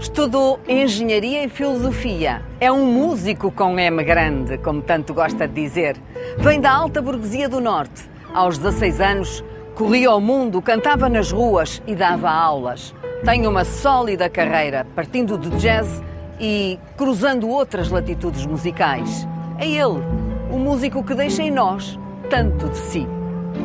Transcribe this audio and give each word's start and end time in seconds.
Estudou 0.00 0.58
engenharia 0.66 1.44
e 1.44 1.48
filosofia. 1.50 2.42
É 2.58 2.72
um 2.72 2.86
músico 2.86 3.52
com 3.52 3.78
M 3.78 4.02
grande, 4.02 4.56
como 4.56 4.80
tanto 4.80 5.12
gosta 5.12 5.46
de 5.46 5.52
dizer. 5.52 5.94
Vem 6.38 6.58
da 6.58 6.72
alta 6.72 7.02
burguesia 7.02 7.50
do 7.50 7.60
Norte. 7.60 8.08
Aos 8.32 8.56
16 8.56 8.98
anos, 8.98 9.44
corria 9.74 10.10
o 10.12 10.18
mundo, 10.18 10.62
cantava 10.62 11.06
nas 11.10 11.30
ruas 11.30 11.82
e 11.86 11.94
dava 11.94 12.30
aulas. 12.30 12.94
Tem 13.26 13.46
uma 13.46 13.62
sólida 13.62 14.30
carreira, 14.30 14.86
partindo 14.96 15.36
de 15.36 15.50
jazz 15.58 16.02
e 16.40 16.78
cruzando 16.96 17.50
outras 17.50 17.90
latitudes 17.90 18.46
musicais. 18.46 19.28
É 19.58 19.68
ele, 19.68 20.02
o 20.50 20.58
músico 20.58 21.04
que 21.04 21.14
deixa 21.14 21.42
em 21.42 21.50
nós 21.50 21.98
tanto 22.30 22.70
de 22.70 22.78
si. 22.78 23.06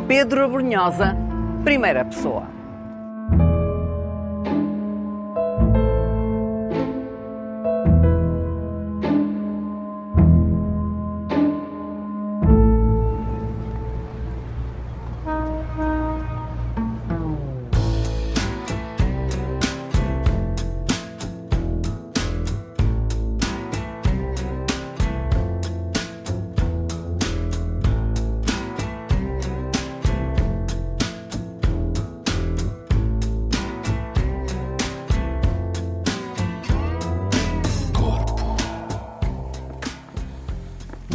Pedro 0.05 0.43
Abrunhosa, 0.43 1.15
primeira 1.63 2.04
pessoa. 2.04 2.54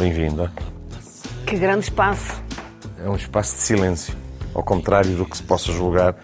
Bem-vinda. 0.01 0.51
Que 1.45 1.55
grande 1.55 1.83
espaço. 1.83 2.41
É 3.05 3.07
um 3.07 3.15
espaço 3.15 3.53
de 3.53 3.61
silêncio, 3.61 4.15
ao 4.51 4.63
contrário 4.63 5.15
do 5.15 5.27
que 5.27 5.37
se 5.37 5.43
possa 5.43 5.71
julgar. 5.71 6.15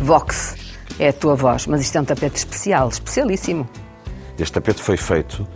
Vox 0.00 0.56
é 0.98 1.10
a 1.10 1.12
tua 1.12 1.36
voz, 1.36 1.68
mas 1.68 1.82
isto 1.82 1.96
é 1.96 2.00
um 2.00 2.04
tapete 2.04 2.34
especial, 2.34 2.88
especialíssimo. 2.88 3.70
Este 4.36 4.54
tapete 4.54 4.82
foi 4.82 4.96
feito 4.96 5.46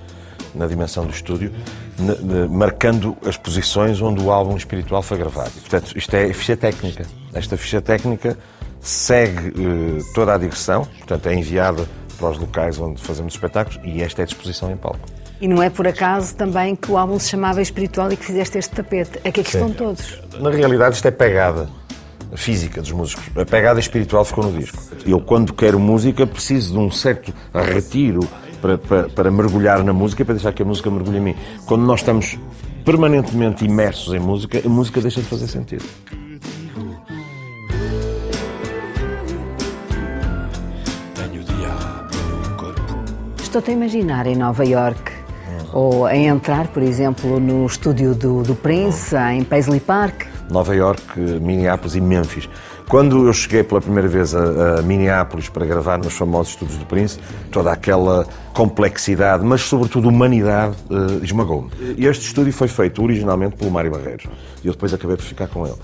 na 0.55 0.69
dimensão 0.69 1.05
do 1.05 1.11
estúdio, 1.11 1.53
marcando 2.49 3.17
as 3.27 3.37
posições 3.37 4.01
onde 4.01 4.23
o 4.23 4.31
álbum 4.31 4.57
espiritual 4.57 5.03
foi 5.03 5.19
gravado. 5.19 5.51
Portanto, 5.51 5.99
isto 5.99 6.15
é 6.15 6.33
ficha 6.33 6.57
técnica. 6.57 7.05
Esta 7.33 7.57
ficha 7.57 7.83
técnica 7.83 8.39
segue 8.81 9.49
eh, 9.49 10.03
toda 10.15 10.35
a 10.35 10.39
digressão, 10.39 10.85
portanto, 10.85 11.27
é 11.27 11.35
enviada 11.35 11.85
para 12.17 12.31
os 12.31 12.39
locais 12.39 12.79
onde 12.79 13.03
fazemos 13.03 13.35
espetáculos 13.35 13.81
e 13.83 14.01
esta 14.03 14.23
é 14.23 14.25
a 14.25 14.27
disposição 14.27 14.71
em 14.71 14.77
palco. 14.77 15.16
E 15.41 15.47
não 15.47 15.63
é 15.63 15.69
por 15.69 15.87
acaso 15.87 16.35
também 16.35 16.75
que 16.75 16.91
o 16.91 16.97
álbum 16.97 17.19
se 17.19 17.29
chamava 17.29 17.61
Espiritual 17.61 18.11
e 18.11 18.17
que 18.17 18.25
fizeste 18.25 18.57
este 18.59 18.75
tapete. 18.75 19.21
É 19.23 19.31
que 19.31 19.41
aqui 19.41 19.51
estão 19.51 19.71
todos. 19.71 20.19
Na 20.41 20.51
realidade, 20.51 20.97
isto 20.97 21.07
é 21.07 21.11
pegada 21.11 21.69
física 22.35 22.81
dos 22.81 22.93
músicos. 22.93 23.25
A 23.37 23.45
pegada 23.45 23.79
espiritual 23.79 24.25
ficou 24.25 24.45
no 24.45 24.59
disco. 24.59 24.83
Eu, 25.07 25.21
quando 25.21 25.53
quero 25.53 25.79
música, 25.79 26.27
preciso 26.27 26.73
de 26.73 26.79
um 26.79 26.91
certo 26.91 27.33
retiro 27.55 28.21
para, 28.61 28.79
para, 28.79 29.09
para 29.09 29.31
mergulhar 29.31 29.85
na 29.85 29.93
música, 29.93 30.25
para 30.25 30.35
deixar 30.35 30.53
que 30.53 30.63
a 30.63 30.65
música 30.65 30.91
mergulhe 30.91 31.19
em 31.19 31.21
mim. 31.21 31.37
Quando 31.67 31.83
nós 31.83 32.01
estamos 32.01 32.39
permanentemente 32.85 33.65
imersos 33.65 34.15
em 34.15 34.19
música, 34.19 34.61
a 34.65 34.69
música 34.69 35.01
deixa 35.01 35.21
de 35.21 35.27
fazer 35.27 35.49
sentido. 35.49 35.85
Estou-te 43.43 43.71
a 43.71 43.73
imaginar 43.73 44.27
em 44.27 44.37
Nova 44.37 44.67
York 44.67 45.16
ou 45.73 46.07
a 46.07 46.17
entrar, 46.17 46.69
por 46.69 46.83
exemplo, 46.83 47.39
no 47.39 47.67
estúdio 47.67 48.15
do, 48.15 48.43
do 48.43 48.55
Prince, 48.55 49.15
em 49.17 49.45
Paisley 49.45 49.81
Park. 49.81 50.25
Nova 50.51 50.75
York, 50.75 51.19
Minneapolis 51.19 51.97
e 51.97 52.01
Memphis. 52.01 52.49
Quando 52.89 53.27
eu 53.27 53.33
cheguei 53.33 53.65
pela 53.65 53.81
primeira 53.81 54.09
vez 54.09 54.33
a, 54.33 54.79
a 54.79 54.83
Minneapolis 54.83 55.49
para 55.49 55.67
gravar 55.67 55.99
nos 55.99 56.13
famosos 56.13 56.53
estúdios 56.53 56.79
do 56.79 56.87
Prince, 56.87 57.19
toda 57.51 57.73
aquela 57.73 58.25
complexidade, 58.55 59.45
mas 59.45 59.63
sobretudo 59.63 60.09
humanidade, 60.09 60.77
eh, 60.89 61.25
esmagou-me. 61.25 61.69
Este 61.99 62.27
estúdio 62.27 62.53
foi 62.53 62.69
feito 62.69 63.03
originalmente 63.03 63.57
pelo 63.57 63.73
Mário 63.73 63.91
Barreiros. 63.91 64.27
E 64.63 64.69
eu 64.69 64.73
depois 64.73 64.95
acabei 64.95 65.17
por 65.17 65.25
ficar 65.25 65.49
com 65.49 65.67
ele. 65.67 65.75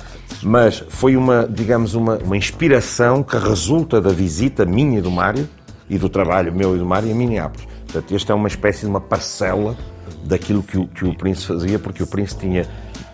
Mas 0.44 0.84
foi 0.88 1.16
uma, 1.16 1.44
digamos, 1.50 1.94
uma, 1.94 2.18
uma 2.18 2.36
inspiração 2.36 3.24
que 3.24 3.36
resulta 3.36 4.00
da 4.00 4.10
visita 4.10 4.64
minha 4.64 4.98
e 4.98 5.02
do 5.02 5.10
Mário 5.10 5.48
e 5.90 5.98
do 5.98 6.08
trabalho 6.08 6.54
meu 6.54 6.76
e 6.76 6.78
do 6.78 6.86
Mário 6.86 7.10
em 7.10 7.14
Minneapolis. 7.14 7.71
Portanto, 7.92 8.16
este 8.16 8.32
é 8.32 8.34
uma 8.34 8.48
espécie 8.48 8.80
de 8.80 8.86
uma 8.86 9.00
parcela 9.00 9.76
daquilo 10.24 10.62
que 10.62 10.78
o, 10.78 10.88
que 10.88 11.04
o 11.04 11.14
Prince 11.14 11.44
fazia, 11.44 11.78
porque 11.78 12.02
o 12.02 12.06
Prince 12.06 12.34
tinha, 12.34 12.66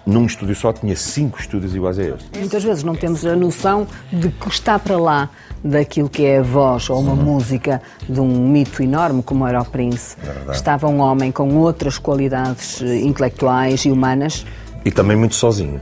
num 0.06 0.25
estúdio 0.25 0.55
só, 0.55 0.72
tinha 0.72 0.94
cinco 0.94 1.41
estúdios 1.41 1.75
iguais 1.75 1.99
a 1.99 2.05
este. 2.05 2.39
Muitas 2.39 2.62
vezes 2.62 2.84
não 2.84 2.94
temos 2.94 3.27
a 3.27 3.34
noção 3.34 3.89
de 4.12 4.28
que 4.28 4.49
está 4.49 4.78
para 4.78 4.97
lá 4.97 5.31
daquilo 5.65 6.09
que 6.09 6.25
é 6.25 6.39
a 6.39 6.43
voz 6.43 6.89
ou 6.89 7.00
uma 7.00 7.16
música 7.16 7.83
de 8.09 8.21
um 8.21 8.49
mito 8.49 8.81
enorme 8.81 9.21
como 9.21 9.44
era 9.49 9.61
o 9.61 9.65
Prince. 9.65 10.16
Estava 10.53 10.87
um 10.87 11.00
homem 11.00 11.33
com 11.33 11.56
outras 11.56 11.99
qualidades 11.99 12.81
eh, 12.81 13.00
intelectuais 13.00 13.84
e 13.84 13.91
humanas. 13.91 14.47
E 14.84 14.93
também 14.93 15.16
muito 15.16 15.34
sozinho. 15.34 15.81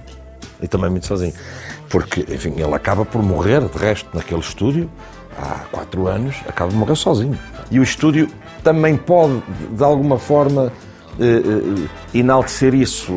E 0.63 0.67
também 0.67 0.89
muito 0.89 1.07
sozinho. 1.07 1.35
Porque, 1.91 2.21
enfim, 2.21 2.55
ele 2.57 2.75
acaba 2.75 3.05
por 3.05 3.23
morrer, 3.23 3.61
de 3.61 3.79
resto, 3.79 4.09
naquele 4.15 4.41
estúdio, 4.41 4.91
há 5.39 5.67
quatro 5.71 6.09
anos, 6.09 6.37
acaba 6.49 6.71
de 6.71 6.77
morrer 6.77 6.97
sozinho. 6.97 7.39
E 7.71 7.79
o 7.79 7.83
estúdio 7.83 8.31
também 8.67 8.97
pode, 8.97 9.41
de 9.71 9.85
alguma 9.85 10.19
forma, 10.19 10.73
eh, 11.21 11.25
eh, 11.25 12.19
enaltecer 12.19 12.75
isso, 12.75 13.13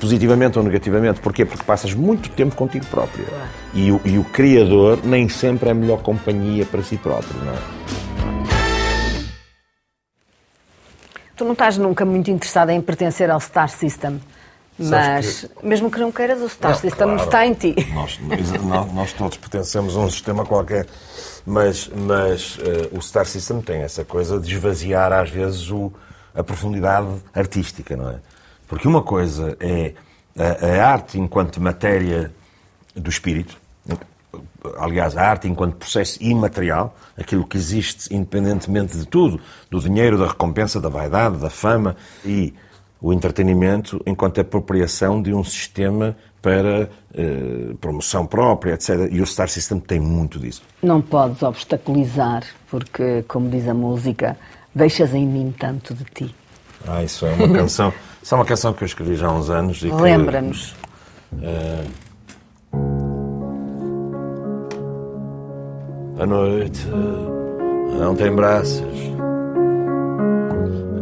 positivamente 0.00 0.58
ou 0.58 0.64
negativamente. 0.64 1.20
Porquê? 1.20 1.44
Porque 1.44 1.62
passas 1.62 1.94
muito 1.94 2.28
tempo 2.30 2.56
contigo 2.56 2.84
próprio. 2.86 3.24
E 3.72 3.92
o, 3.92 4.00
e 4.04 4.18
o 4.18 4.24
criador 4.24 4.98
nem 5.04 5.28
sempre 5.28 5.68
é 5.68 5.70
a 5.70 5.74
melhor 5.74 5.98
companhia 6.02 6.66
para 6.66 6.82
si 6.82 6.96
próprio, 6.96 7.38
não 7.44 7.52
é? 7.52 7.56
Tu 11.36 11.44
não 11.44 11.52
estás 11.52 11.78
nunca 11.78 12.04
muito 12.04 12.28
interessada 12.28 12.72
em 12.72 12.80
pertencer 12.80 13.30
ao 13.30 13.38
Star 13.38 13.68
System. 13.68 14.20
Mas, 14.76 14.88
Sabes 14.90 15.46
mesmo 15.62 15.90
que 15.90 16.00
não 16.00 16.10
queiras, 16.10 16.40
o 16.42 16.48
Star 16.48 16.72
Não, 16.72 16.78
System 16.78 17.06
claro. 17.06 17.22
está 17.22 17.46
em 17.46 17.54
ti. 17.54 17.74
Nós, 17.94 18.18
nós- 18.64 18.92
nós 18.92 19.12
todos 19.12 19.36
pertencemos 19.38 19.96
a 19.96 20.00
um 20.00 20.10
sistema 20.10 20.44
qualquer, 20.44 20.86
mas, 21.46 21.88
mas 21.94 22.58
eh, 22.60 22.88
o 22.92 23.00
Star 23.00 23.24
System 23.26 23.60
tem 23.60 23.82
essa 23.82 24.04
coisa 24.04 24.38
de 24.40 24.52
esvaziar 24.54 25.12
às 25.12 25.30
vezes 25.30 25.70
o- 25.70 25.92
a 26.34 26.42
profundidade 26.42 27.08
artística, 27.34 27.96
não 27.96 28.10
é? 28.10 28.16
Porque 28.68 28.86
uma 28.88 29.02
coisa 29.02 29.56
é 29.60 29.94
a, 30.36 30.66
a 30.66 30.86
arte 30.92 31.18
enquanto 31.18 31.60
matéria 31.62 32.32
do 32.94 33.08
espírito, 33.08 33.56
aliás, 34.78 35.16
a 35.16 35.22
arte 35.22 35.48
enquanto 35.48 35.76
processo 35.76 36.18
imaterial, 36.22 36.96
aquilo 37.16 37.46
que 37.46 37.56
existe 37.56 38.14
independentemente 38.14 38.96
de 38.98 39.06
tudo, 39.06 39.40
do 39.70 39.80
dinheiro, 39.80 40.18
da 40.18 40.26
recompensa, 40.26 40.80
da 40.80 40.88
vaidade, 40.88 41.38
da 41.38 41.48
fama 41.50 41.96
e 42.24 42.52
o 43.00 43.12
entretenimento 43.12 44.02
enquanto 44.06 44.40
apropriação 44.40 45.22
de 45.22 45.32
um 45.32 45.44
sistema 45.44 46.16
para 46.42 46.88
eh, 47.14 47.74
promoção 47.80 48.26
própria, 48.26 48.74
etc. 48.74 49.08
E 49.10 49.20
o 49.20 49.26
Star 49.26 49.48
System 49.48 49.80
tem 49.80 49.98
muito 49.98 50.38
disso. 50.38 50.62
Não 50.82 51.00
podes 51.00 51.42
obstaculizar, 51.42 52.44
porque, 52.70 53.24
como 53.26 53.48
diz 53.48 53.66
a 53.68 53.74
música, 53.74 54.36
deixas 54.74 55.14
em 55.14 55.26
mim 55.26 55.54
tanto 55.58 55.94
de 55.94 56.04
ti. 56.04 56.34
Ah, 56.86 57.02
isso 57.02 57.26
é 57.26 57.32
uma 57.32 57.52
canção. 57.52 57.92
Isso 58.26 58.34
é 58.34 58.38
uma 58.38 58.44
canção 58.44 58.72
que 58.72 58.82
eu 58.82 58.86
escrevi 58.86 59.14
já 59.14 59.28
há 59.28 59.32
uns 59.32 59.48
anos 59.50 59.80
Lembra-nos. 59.82 60.74
A 66.18 66.26
noite 66.26 66.88
não 68.00 68.16
tem 68.16 68.34
braços 68.34 68.82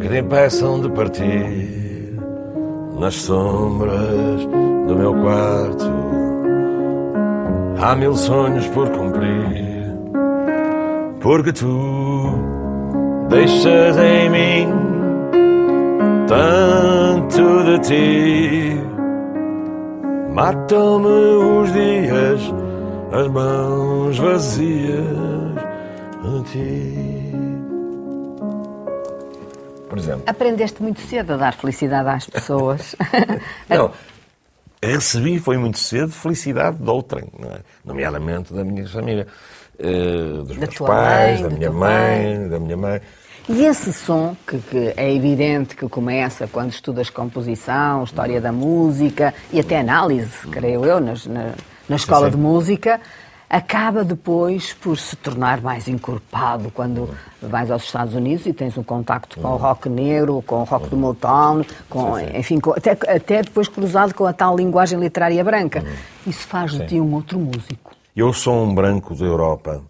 que 0.01 0.09
te 0.09 0.19
impeçam 0.19 0.83
de 0.83 0.91
partir 0.91 2.21
nas 2.99 3.15
sombras 3.15 4.47
do 4.87 4.97
meu 4.97 5.15
quarto. 5.15 5.93
Há 7.81 7.95
mil 7.97 8.15
sonhos 8.15 8.67
por 8.69 8.89
cumprir, 8.91 9.87
porque 11.21 11.53
tu 11.53 12.33
deixas 13.29 13.97
em 13.99 14.31
mim 14.31 14.69
tanto 16.27 17.65
de 17.65 17.79
ti. 17.81 18.81
Matam-me 20.33 21.07
os 21.07 21.73
dias, 21.73 22.41
as 23.13 23.29
mãos 23.29 24.19
vazias 24.19 25.55
de 26.23 26.43
ti. 26.51 27.35
Por 29.89 29.99
exemplo. 29.99 30.23
Aprendeste 30.27 30.83
muito 30.83 31.01
cedo 31.03 31.35
a 31.35 31.37
dar 31.37 31.55
felicidade 31.55 32.09
às 32.09 32.27
pessoas. 32.27 32.97
Não, 33.71 33.93
recebi, 34.87 35.39
foi 35.39 35.57
muito 35.57 35.79
cedo, 35.79 36.11
felicidade 36.11 36.79
de 36.79 36.91
outrem, 36.91 37.25
é? 37.43 37.61
nomeadamente 37.85 38.53
da 38.53 38.65
minha 38.65 38.87
família. 38.89 39.27
uh, 39.79 40.43
dos 40.43 40.57
da 40.57 40.67
meus 40.67 40.79
pais, 40.79 41.41
mãe, 41.41 41.49
da 41.49 41.57
minha 41.57 41.73
mãe, 41.73 42.49
da 42.49 42.59
minha 42.61 42.77
mãe. 42.77 43.01
E 43.49 43.65
esse 43.65 43.93
som, 43.93 44.35
que, 44.47 44.59
que, 44.59 44.95
é 44.97 45.15
evidente 45.15 45.77
que 45.77 45.87
começa 45.89 46.47
quando 46.47 46.71
estudas 46.71 47.11
composição, 47.11 48.03
história 48.03 48.41
da 48.41 48.51
música 48.51 49.35
e 49.53 49.61
até 49.61 49.81
análise, 49.81 50.47
creio 50.51 50.85
eu, 50.87 50.99
nas, 50.99 51.27
na, 51.27 51.53
na 51.87 51.97
escola 51.97 52.27
sim, 52.27 52.33
sim. 52.33 52.37
de 52.39 52.43
música, 52.43 53.01
acaba 53.55 54.03
depois 54.03 54.73
por 54.73 54.99
se 54.99 55.15
tornar 55.15 55.61
mais 55.61 55.87
encorpado 55.87 56.73
quando 56.73 57.09
vais 57.41 57.71
aos 57.71 57.85
Estados 57.85 58.13
Unidos 58.13 58.47
e 58.47 58.53
tens 58.53 58.77
um 58.77 58.83
contacto 58.83 59.39
com 59.39 59.47
o 59.47 59.57
rock 59.57 59.89
negro, 59.89 60.43
com 60.45 60.57
o 60.57 60.65
rock 60.65 60.89
do 60.89 60.97
Motown, 60.97 61.65
com, 61.89 62.19
enfim, 62.19 62.59
com, 62.59 62.73
até, 62.73 62.91
até 62.91 63.43
depois 63.43 63.69
cruzado 63.69 64.13
com 64.13 64.27
a 64.27 64.33
tal 64.33 64.57
linguagem 64.57 64.99
literária 64.99 65.45
branca. 65.45 65.85
Isso 66.27 66.49
faz 66.49 66.73
de 66.73 66.85
ti 66.85 67.01
um 67.01 67.15
outro 67.15 67.39
músico. 67.39 67.93
Eu 68.17 68.33
sou 68.33 68.65
um 68.65 68.75
branco 68.75 69.15
da 69.15 69.25
Europa 69.25 69.81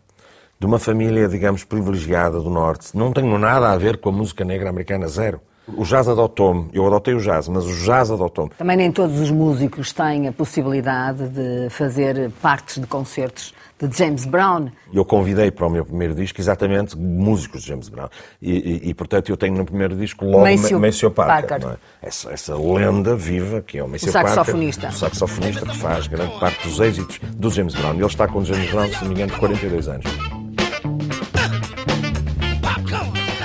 de 0.60 0.66
uma 0.66 0.78
família, 0.78 1.26
digamos, 1.26 1.64
privilegiada 1.64 2.40
do 2.40 2.50
Norte. 2.50 2.94
Não 2.94 3.14
tenho 3.14 3.38
nada 3.38 3.72
a 3.72 3.78
ver 3.78 3.96
com 3.96 4.10
a 4.10 4.12
música 4.12 4.44
negra 4.44 4.68
americana, 4.68 5.08
zero. 5.08 5.40
O 5.66 5.82
jazz 5.84 6.06
adotou-me, 6.08 6.68
eu 6.72 6.86
adotei 6.86 7.14
o 7.14 7.20
jazz, 7.20 7.48
mas 7.48 7.64
o 7.64 7.74
jazz 7.84 8.10
adotou-me. 8.10 8.50
Também 8.58 8.76
nem 8.76 8.92
todos 8.92 9.18
os 9.18 9.30
músicos 9.30 9.92
têm 9.92 10.28
a 10.28 10.32
possibilidade 10.32 11.28
de 11.28 11.70
fazer 11.70 12.30
partes 12.42 12.78
de 12.78 12.86
concertos 12.86 13.54
de 13.80 13.96
James 13.96 14.24
Brown. 14.24 14.68
Eu 14.92 15.04
convidei 15.04 15.50
para 15.50 15.66
o 15.66 15.70
meu 15.70 15.84
primeiro 15.84 16.14
disco 16.14 16.40
exatamente 16.40 16.96
músicos 16.96 17.62
de 17.62 17.68
James 17.68 17.88
Brown. 17.88 18.08
E, 18.40 18.52
e, 18.52 18.90
e 18.90 18.94
portanto, 18.94 19.30
eu 19.30 19.36
tenho 19.36 19.56
no 19.56 19.64
primeiro 19.64 19.96
disco 19.96 20.24
logo 20.24 20.44
Maceo, 20.78 21.10
Parker. 21.10 21.48
Parker. 21.48 21.78
É? 22.02 22.06
Essa, 22.08 22.30
essa, 22.30 22.56
lenda 22.56 23.16
viva 23.16 23.62
que 23.62 23.78
é 23.78 23.82
o 23.82 23.88
Maceo 23.88 24.10
o 24.10 24.12
saxofonista. 24.12 24.82
Parker. 24.82 24.96
O 24.96 25.00
saxofonista 25.00 25.66
que 25.66 25.76
faz 25.78 26.06
grande 26.06 26.38
parte 26.38 26.68
dos 26.68 26.78
êxitos 26.78 27.18
do 27.18 27.50
James 27.50 27.74
Brown. 27.74 27.94
Ele 27.94 28.04
está 28.04 28.28
com 28.28 28.40
o 28.40 28.44
James 28.44 28.70
Brown, 28.70 28.88
se 28.88 29.00
não 29.02 29.08
me 29.08 29.14
engano, 29.14 29.38
42 29.38 29.88
anos. 29.88 30.43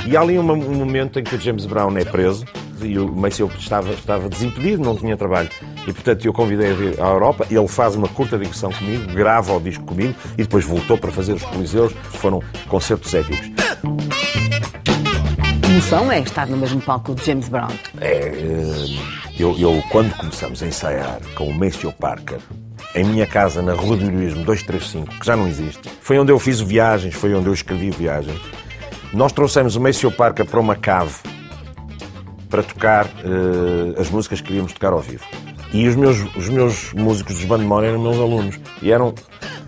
E 0.09 0.17
há 0.17 0.21
ali 0.21 0.39
um, 0.39 0.51
um 0.51 0.73
momento 0.73 1.19
em 1.19 1.23
que 1.23 1.35
o 1.35 1.39
James 1.39 1.67
Brown 1.67 1.95
é 1.95 2.03
preso 2.03 2.43
e 2.81 2.97
o 2.97 3.07
Maceo 3.07 3.47
estava, 3.59 3.91
estava 3.91 4.27
desimpedido, 4.27 4.81
não 4.81 4.95
tinha 4.95 5.15
trabalho. 5.15 5.49
E, 5.87 5.93
portanto, 5.93 6.25
eu 6.25 6.33
convidei 6.33 6.71
a 6.71 6.73
vir 6.73 6.99
à 6.99 7.09
Europa, 7.09 7.45
ele 7.51 7.67
faz 7.67 7.95
uma 7.95 8.07
curta 8.07 8.35
digressão 8.35 8.71
comigo, 8.71 9.05
grava 9.13 9.55
o 9.55 9.59
disco 9.59 9.83
comigo 9.83 10.15
e 10.33 10.41
depois 10.41 10.65
voltou 10.65 10.97
para 10.97 11.11
fazer 11.11 11.33
os 11.33 11.43
Coliseus, 11.43 11.93
que 11.93 12.17
foram 12.17 12.41
concertos 12.67 13.13
épicos. 13.13 13.51
Emoção 15.69 16.11
é 16.11 16.21
estar 16.21 16.47
no 16.47 16.57
mesmo 16.57 16.81
palco 16.81 17.13
de 17.13 17.23
James 17.23 17.47
Brown. 17.47 17.69
É, 18.01 18.29
eh, 18.29 18.85
eu, 19.37 19.55
eu, 19.59 19.83
quando 19.91 20.11
começamos 20.17 20.63
a 20.63 20.65
ensaiar 20.65 21.19
com 21.35 21.43
o 21.43 21.53
Maceo 21.53 21.91
Parker, 21.91 22.39
em 22.95 23.03
minha 23.03 23.27
casa, 23.27 23.61
na 23.61 23.73
Rua 23.73 23.95
do 23.95 24.05
Heroísmo 24.07 24.43
235, 24.43 25.19
que 25.19 25.25
já 25.27 25.35
não 25.35 25.47
existe, 25.47 25.87
foi 26.01 26.17
onde 26.17 26.31
eu 26.31 26.39
fiz 26.39 26.59
viagens, 26.59 27.13
foi 27.13 27.31
onde 27.35 27.45
eu 27.45 27.53
escrevi 27.53 27.91
viagens. 27.91 28.41
Nós 29.13 29.31
trouxemos 29.31 29.75
o 29.75 29.81
Maceo 29.81 30.11
Parker 30.11 30.45
para 30.45 30.59
uma 30.59 30.75
cave 30.75 31.15
para 32.49 32.63
tocar 32.63 33.05
uh, 33.05 33.99
as 33.99 34.09
músicas 34.09 34.41
que 34.41 34.47
queríamos 34.47 34.73
tocar 34.73 34.93
ao 34.93 34.99
vivo. 34.99 35.23
E 35.71 35.87
os 35.87 35.95
meus, 35.95 36.17
os 36.35 36.49
meus 36.49 36.93
músicos 36.93 37.35
dos 37.35 37.45
Bandemon 37.45 37.83
eram 37.83 37.99
meus 37.99 38.17
alunos. 38.17 38.59
E 38.81 38.91
eram, 38.91 39.13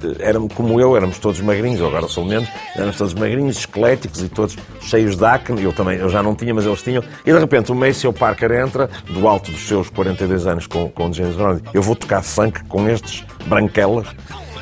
eh, 0.04 0.16
eram 0.20 0.48
como 0.48 0.82
eu, 0.82 0.98
éramos 0.98 1.20
todos 1.20 1.40
magrinhos, 1.42 1.80
eu 1.80 1.88
agora 1.88 2.08
sou 2.08 2.26
menos, 2.26 2.50
éramos 2.76 2.98
todos 2.98 3.14
magrinhos, 3.14 3.60
esqueléticos 3.60 4.24
e 4.24 4.28
todos 4.28 4.58
cheios 4.82 5.16
de 5.16 5.24
acne. 5.24 5.62
Eu 5.62 5.72
também, 5.72 6.00
eu 6.00 6.10
já 6.10 6.24
não 6.24 6.34
tinha, 6.34 6.56
mas 6.56 6.66
eles 6.66 6.82
tinham. 6.82 7.04
E 7.24 7.32
de 7.32 7.38
repente 7.38 7.72
o 7.72 7.76
Maceo 7.76 8.12
Parker 8.12 8.52
entra, 8.52 8.90
do 9.12 9.28
alto 9.28 9.52
dos 9.52 9.68
seus 9.68 9.90
42 9.92 10.48
anos 10.48 10.66
com, 10.66 10.90
com 10.90 11.14
James 11.14 11.36
Brown, 11.36 11.60
eu 11.72 11.84
vou 11.84 11.96
tocar 11.96 12.24
funk 12.24 12.64
com 12.66 12.90
estes 12.90 13.24
branquelas. 13.46 14.08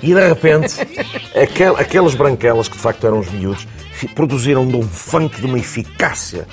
E 0.04 0.14
de 0.14 0.28
repente, 0.28 0.75
aquel, 1.42 1.78
aquelas 1.78 2.16
branquelas, 2.16 2.68
que 2.68 2.75
de 2.75 2.84
facto 2.84 3.08
eram 3.08 3.20
os 3.20 3.30
miúdos, 3.32 3.66
produziram 4.07 4.68
de 4.68 4.75
um 4.75 4.84
funk 4.84 5.40
de 5.40 5.46
uma 5.46 5.57
eficácia, 5.60 6.48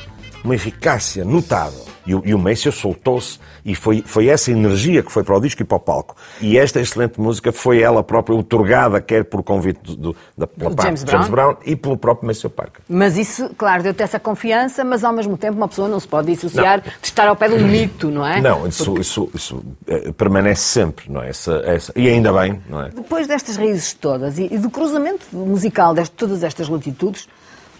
uma 0.44 0.54
eficácia 0.54 1.24
notável. 1.24 1.84
E 2.06 2.14
o, 2.14 2.22
e 2.24 2.34
o 2.34 2.38
Maceo 2.38 2.72
soltou-se 2.72 3.38
e 3.64 3.74
foi, 3.74 4.02
foi 4.06 4.28
essa 4.28 4.50
energia 4.50 5.02
que 5.02 5.10
foi 5.10 5.24
para 5.24 5.36
o 5.36 5.40
disco 5.40 5.62
e 5.62 5.64
para 5.64 5.76
o 5.76 5.80
palco. 5.80 6.14
E 6.40 6.56
esta 6.56 6.80
excelente 6.80 7.20
música 7.20 7.52
foi 7.52 7.82
ela 7.82 8.02
própria 8.02 8.36
otorgada, 8.36 9.00
quer 9.00 9.24
por 9.24 9.42
convite 9.42 9.80
do, 9.82 9.96
do, 9.96 10.16
da, 10.36 10.46
pela 10.46 10.70
parte 10.70 10.86
James, 10.86 11.04
James 11.08 11.28
Brown. 11.28 11.54
Brown. 11.54 11.62
e 11.66 11.74
pelo 11.74 11.96
próprio 11.96 12.26
Maceo 12.26 12.48
Parker. 12.50 12.82
Mas 12.88 13.16
isso, 13.16 13.50
claro, 13.56 13.82
deu-te 13.82 14.02
essa 14.02 14.20
confiança, 14.20 14.84
mas 14.84 15.02
ao 15.04 15.12
mesmo 15.12 15.36
tempo 15.36 15.56
uma 15.56 15.68
pessoa 15.68 15.88
não 15.88 15.98
se 15.98 16.06
pode 16.06 16.32
dissociar 16.32 16.78
não. 16.78 16.84
de 16.84 17.06
estar 17.06 17.26
ao 17.26 17.36
pé 17.36 17.48
de 17.48 17.54
um 17.54 17.66
mito, 17.68 18.08
não 18.08 18.26
é? 18.26 18.40
Não, 18.40 18.66
isso, 18.66 18.84
Porque... 18.84 19.00
isso, 19.00 19.30
isso 19.34 19.64
é, 19.86 20.12
permanece 20.12 20.62
sempre, 20.62 21.10
não 21.10 21.22
é? 21.22 21.30
Essa, 21.30 21.62
essa, 21.64 21.92
e 21.96 22.08
ainda 22.08 22.32
bem, 22.32 22.60
não 22.68 22.82
é? 22.82 22.90
Depois 22.90 23.26
destas 23.26 23.56
raízes 23.56 23.92
todas 23.94 24.38
e, 24.38 24.48
e 24.52 24.58
do 24.58 24.70
cruzamento 24.70 25.26
musical 25.32 25.94
de 25.94 26.10
todas 26.10 26.42
estas 26.42 26.68
latitudes, 26.68 27.28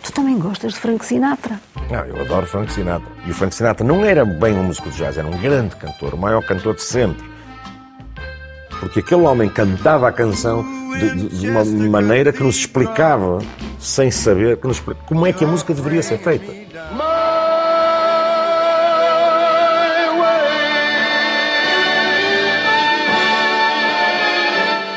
Tu 0.07 0.13
também 0.13 0.39
gostas 0.39 0.75
de 0.75 0.79
Frank 0.79 1.05
Sinatra? 1.05 1.61
Não, 1.91 2.05
eu 2.05 2.21
adoro 2.21 2.47
Frank 2.47 2.73
Sinatra. 2.73 3.09
E 3.27 3.31
o 3.33 3.35
Frank 3.35 3.53
Sinatra 3.53 3.85
não 3.85 4.05
era 4.05 4.25
bem 4.25 4.55
um 4.55 4.63
músico 4.63 4.89
de 4.89 4.99
jazz, 4.99 5.19
era 5.19 5.27
um 5.27 5.37
grande 5.37 5.75
cantor, 5.75 6.15
o 6.15 6.17
maior 6.17 6.47
cantor 6.47 6.77
de 6.77 6.83
sempre. 6.83 7.29
Porque 8.79 9.01
aquele 9.01 9.23
homem 9.23 9.49
cantava 9.49 10.09
a 10.09 10.13
canção 10.13 10.65
de, 10.97 11.29
de 11.41 11.51
uma 11.51 11.65
maneira 11.65 12.33
que 12.33 12.41
nos 12.41 12.55
explicava, 12.55 13.41
sem 13.81 14.09
saber, 14.13 14.59
que 14.59 14.69
nos, 14.69 14.79
como 15.07 15.27
é 15.27 15.33
que 15.33 15.45
a 15.45 15.49
música 15.49 15.75
deveria 15.75 16.03
ser 16.05 16.19
feita. 16.19 16.53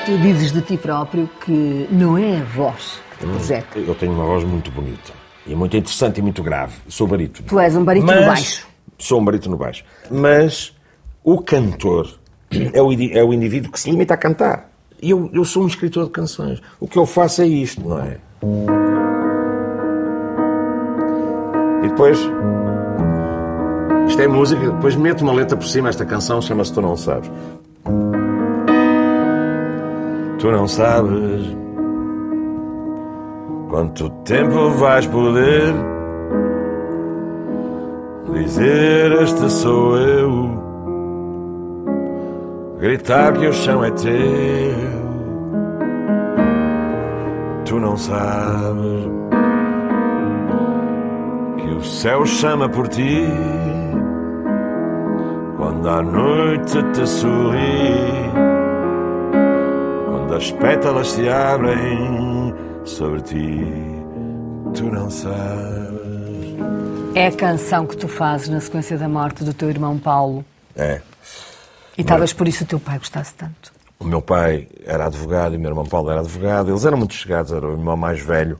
Tu 0.09 0.17
dizes 0.17 0.51
de 0.51 0.61
ti 0.63 0.75
próprio 0.75 1.29
que 1.45 1.88
não 1.91 2.17
é 2.17 2.38
a 2.38 2.44
voz 2.44 3.00
projeto? 3.19 3.77
Eu 3.77 3.94
tenho 3.94 4.11
uma 4.11 4.25
voz 4.25 4.44
muito 4.44 4.71
bonita. 4.71 5.13
E 5.45 5.53
muito 5.53 5.77
interessante 5.77 6.17
e 6.17 6.21
muito 6.23 6.41
grave. 6.41 6.73
Sou 6.88 7.06
barítono. 7.06 7.47
Tu 7.47 7.59
és 7.59 7.75
um 7.75 7.83
barítono 7.83 8.13
Mas, 8.13 8.25
baixo. 8.25 8.67
Sou 8.97 9.21
um 9.21 9.23
barítono 9.23 9.56
baixo. 9.56 9.83
Mas 10.09 10.75
o 11.23 11.39
cantor 11.39 12.09
é 12.73 12.81
o, 12.81 12.91
é 12.91 13.23
o 13.23 13.31
indivíduo 13.31 13.71
que 13.71 13.79
se 13.79 13.91
limita 13.91 14.15
a 14.15 14.17
cantar. 14.17 14.71
E 15.00 15.11
eu, 15.11 15.29
eu 15.31 15.45
sou 15.45 15.63
um 15.63 15.67
escritor 15.67 16.06
de 16.06 16.09
canções. 16.09 16.59
O 16.79 16.88
que 16.88 16.97
eu 16.97 17.06
faço 17.06 17.44
é 17.44 17.45
isto, 17.45 17.88
não 17.88 18.00
é? 18.00 18.17
E 21.83 21.88
depois. 21.88 22.17
Isto 24.07 24.21
é 24.23 24.27
música, 24.27 24.71
depois 24.71 24.95
meto 24.95 25.21
uma 25.21 25.33
letra 25.33 25.56
por 25.56 25.67
cima. 25.67 25.88
Esta 25.88 26.03
canção 26.03 26.41
chama-se 26.41 26.73
Tu 26.73 26.81
Não 26.81 26.97
Sabes. 26.97 27.29
Tu 30.39 30.51
não 30.51 30.68
sabes 30.68 31.57
Quanto 33.69 34.09
tempo 34.24 34.69
vais 34.71 35.06
poder 35.06 35.73
dizer 38.33 39.11
este 39.21 39.49
sou 39.49 39.97
eu? 39.97 40.59
Gritar 42.80 43.33
que 43.33 43.45
o 43.45 43.54
chão 43.54 43.83
é 43.83 43.92
teu. 43.92 44.09
Tu 47.66 47.80
não 47.80 47.95
sabes 47.97 49.09
que 51.57 51.69
o 51.75 51.83
céu 51.83 52.25
chama 52.25 52.68
por 52.69 52.87
ti 52.87 53.28
quando 55.57 55.90
a 55.90 56.02
noite 56.02 56.81
te 56.94 57.06
sorri, 57.06 58.31
quando 60.30 60.36
as 60.36 60.52
pétalas 60.52 61.07
se 61.09 61.28
abrem 61.28 62.54
sobre 62.86 63.19
ti, 63.24 63.66
tu 64.76 64.83
não 64.83 65.09
sabes. 65.09 66.56
É 67.16 67.26
a 67.26 67.31
canção 67.31 67.88
que 67.88 67.98
tu 67.98 68.07
fazes 68.07 68.48
na 68.48 68.62
sequência 68.62 68.95
da 68.95 69.09
morte 69.09 69.44
do 69.44 69.56
teu 69.56 69.71
irmão 69.71 69.98
Paulo. 69.98 70.45
É. 70.76 71.02
E 71.98 72.04
talvez 72.04 72.31
por 72.31 72.48
isso 72.48 72.64
o 72.64 72.68
teu 72.68 72.80
pai 72.80 73.00
gostasse 73.00 73.33
tanto. 73.33 73.74
O 74.00 74.06
meu 74.06 74.21
pai 74.21 74.68
era 74.86 75.07
advogado 75.07 75.56
e 75.56 75.57
o 75.57 75.59
meu 75.59 75.71
irmão 75.71 75.86
Paulo 75.86 76.12
era 76.12 76.19
advogado. 76.19 76.69
Eles 76.69 76.86
eram 76.86 76.98
muito 77.00 77.16
chegados, 77.16 77.52
era 77.52 77.68
o 77.68 77.71
irmão 77.71 77.98
mais 77.98 78.21
velho. 78.21 78.59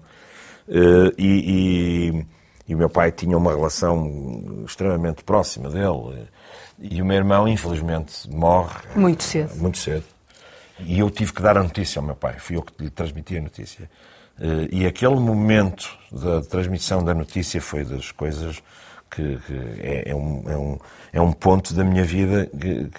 Eh, 0.68 1.14
e, 1.20 2.12
e, 2.18 2.26
e 2.68 2.76
o 2.76 2.78
meu 2.80 2.90
pai 2.90 3.12
tinha 3.12 3.38
uma 3.38 3.52
relação 3.52 4.64
extremamente 4.66 5.24
próxima 5.24 5.70
dele. 5.70 6.28
E 6.80 7.00
o 7.00 7.06
meu 7.06 7.18
irmão, 7.18 7.48
infelizmente, 7.48 8.28
morre. 8.28 8.80
Muito 8.96 9.24
cedo. 9.24 9.56
Muito 9.56 9.78
cedo. 9.78 10.04
E 10.80 11.00
eu 11.00 11.10
tive 11.10 11.34
que 11.34 11.42
dar 11.42 11.58
a 11.58 11.64
notícia 11.64 12.00
ao 12.00 12.06
meu 12.06 12.16
pai. 12.16 12.40
Fui 12.40 12.56
eu 12.56 12.62
que 12.62 12.84
lhe 12.84 12.90
transmiti 12.90 13.38
a 13.38 13.42
notícia. 13.42 13.90
Eh, 14.40 14.70
e 14.72 14.86
aquele 14.86 15.16
momento 15.16 15.98
da 16.12 16.42
transmissão 16.42 17.04
da 17.04 17.14
notícia 17.14 17.62
foi 17.62 17.84
das 17.84 18.12
coisas 18.12 18.62
que, 19.10 19.38
que 19.38 19.54
é, 19.82 20.12
é, 20.12 20.16
um, 20.16 20.44
é, 20.50 20.58
um, 20.58 20.80
é 21.14 21.22
um 21.22 21.32
ponto 21.34 21.74
da 21.74 21.84
minha 21.84 22.04
vida 22.04 22.46
que, 22.48 22.90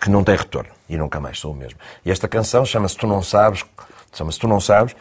que 0.00 0.10
não 0.10 0.24
tem 0.24 0.36
retorno. 0.36 0.70
E 0.88 0.96
nunca 0.96 1.20
mais 1.20 1.38
sou 1.38 1.52
o 1.52 1.56
mesmo. 1.56 1.78
E 2.04 2.10
esta 2.10 2.26
canção 2.26 2.64
chama-se 2.64 2.96
Tu 2.96 3.06
Não 3.06 3.22
Sabes, 3.22 3.64
chama-se 4.12 4.38
Tu 4.38 4.48
Não 4.48 4.60
Sabes, 4.60 4.96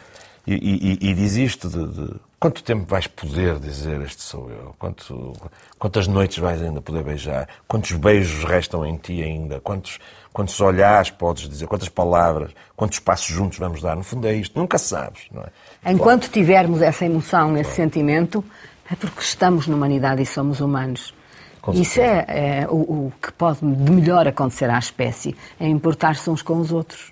e, 0.46 0.54
e, 0.54 1.10
e 1.10 1.14
diz 1.14 1.36
isto 1.36 1.70
de, 1.70 1.88
de 1.88 2.27
Quanto 2.40 2.64
tempo 2.64 2.86
vais 2.86 3.08
poder 3.08 3.58
dizer 3.58 4.00
este 4.02 4.22
sou 4.22 4.52
eu? 4.52 4.76
Quanto, 4.78 5.34
quantas 5.80 6.08
noites 6.08 6.38
vais 6.38 6.62
ainda 6.62 6.80
poder 6.80 7.04
beijar? 7.04 7.48
Quantos 7.68 7.94
beijos 7.94 8.44
restam 8.44 8.86
em 8.86 8.96
ti 8.96 9.24
ainda? 9.24 9.60
Quantos, 9.60 9.98
quantos 10.32 10.62
olhares 10.62 11.10
podes 11.10 11.50
dizer? 11.50 11.66
Quantas 11.66 11.90
palavras? 11.90 12.52
Quantos 12.76 13.00
passos 13.00 13.26
juntos 13.28 13.58
vamos 13.58 13.82
dar? 13.82 13.96
No 13.96 14.04
fundo 14.04 14.28
é 14.28 14.36
isto. 14.36 14.58
Nunca 14.60 14.78
sabes, 14.78 15.24
não 15.32 15.42
é? 15.42 15.92
Enquanto 15.92 16.26
claro. 16.26 16.34
tivermos 16.34 16.82
essa 16.84 17.06
emoção, 17.06 17.58
esse 17.58 17.64
claro. 17.64 17.76
sentimento, 17.76 18.46
é 18.92 18.96
porque 18.96 19.22
estamos 19.22 19.66
na 19.66 19.76
humanidade 19.76 20.22
e 20.22 20.26
somos 20.26 20.62
humanos. 20.62 21.16
Isso 21.74 22.00
é, 22.00 22.26
é 22.28 22.68
o, 22.70 22.76
o, 22.76 23.14
que 23.20 23.32
pode 23.32 23.60
de 23.60 23.92
melhor 23.92 24.28
acontecer 24.28 24.70
à 24.70 24.78
espécie, 24.78 25.36
é 25.60 25.68
importar-se 25.68 26.30
uns 26.30 26.44
com 26.44 26.60
os 26.60 26.72
outros. 26.72 27.12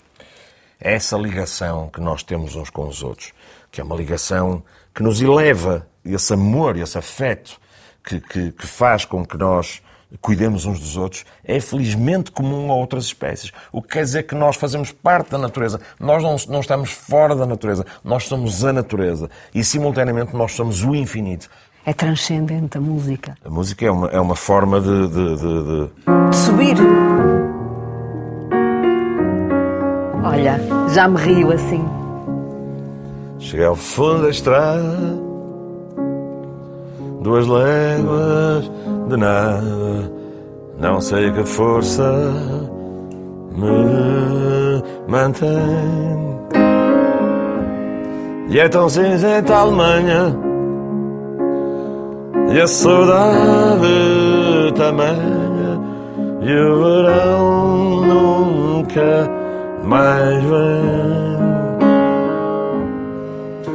É 0.80 0.94
essa 0.94 1.18
ligação 1.18 1.90
que 1.90 2.00
nós 2.00 2.22
temos 2.22 2.56
uns 2.56 2.70
com 2.70 2.88
os 2.88 3.02
outros, 3.02 3.34
que 3.72 3.82
é 3.82 3.84
uma 3.84 3.96
ligação 3.96 4.64
que 4.96 5.04
nos 5.04 5.22
eleva, 5.22 5.86
esse 6.06 6.34
amor, 6.34 6.78
esse 6.78 6.98
afeto 6.98 7.60
que, 8.02 8.22
que, 8.22 8.52
que 8.54 8.66
faz 8.66 9.04
com 9.04 9.26
que 9.26 9.38
nós 9.38 9.82
cuidemos 10.22 10.64
uns 10.66 10.80
dos 10.80 10.96
outros, 10.96 11.26
é 11.44 11.60
felizmente 11.60 12.32
comum 12.32 12.72
a 12.72 12.76
outras 12.76 13.04
espécies. 13.04 13.52
O 13.74 13.82
que 13.82 13.90
quer 13.90 14.04
dizer 14.04 14.24
que 14.24 14.34
nós 14.34 14.56
fazemos 14.56 14.94
parte 14.94 15.32
da 15.32 15.38
natureza. 15.38 15.82
Nós 16.00 16.24
não, 16.24 16.38
não 16.48 16.62
estamos 16.62 16.92
fora 16.92 17.36
da 17.36 17.46
natureza. 17.46 17.86
Nós 18.04 18.24
somos 18.24 18.64
a 18.64 18.72
natureza. 18.72 19.30
E, 19.54 19.62
simultaneamente, 19.66 20.34
nós 20.34 20.54
somos 20.54 20.86
o 20.86 20.96
infinito. 20.96 21.50
É 21.86 21.92
transcendente 21.92 22.78
a 22.78 22.82
música. 22.82 23.38
A 23.44 23.50
música 23.50 23.86
é 23.86 23.92
uma, 23.92 24.08
é 24.08 24.20
uma 24.20 24.36
forma 24.36 24.80
de, 24.80 25.08
de, 25.08 25.36
de, 25.36 25.64
de... 25.64 26.30
de 26.30 26.36
subir. 26.36 26.78
Olha, 30.24 30.58
já 30.94 31.08
me 31.08 31.18
rio 31.20 31.52
assim. 31.52 32.05
Cheguei 33.38 33.66
ao 33.66 33.76
fundo 33.76 34.24
da 34.24 34.30
estrada, 34.30 34.98
duas 37.22 37.46
léguas 37.48 38.72
de 39.10 39.18
nada, 39.18 40.12
não 40.80 41.02
sei 41.02 41.32
que 41.32 41.44
força 41.44 42.12
me 43.52 44.82
mantém. 45.08 46.36
E 48.50 48.60
é 48.60 48.70
tão 48.70 48.88
cinzenta 48.88 49.54
a 49.54 49.60
Alemanha, 49.60 50.36
e 52.54 52.62
a 52.62 52.68
saudade 52.68 53.82
tamanha, 54.76 55.82
e 56.42 56.54
o 56.54 56.84
verão 56.84 58.02
nunca 58.02 59.30
mais 59.84 60.44
vem. 60.44 61.65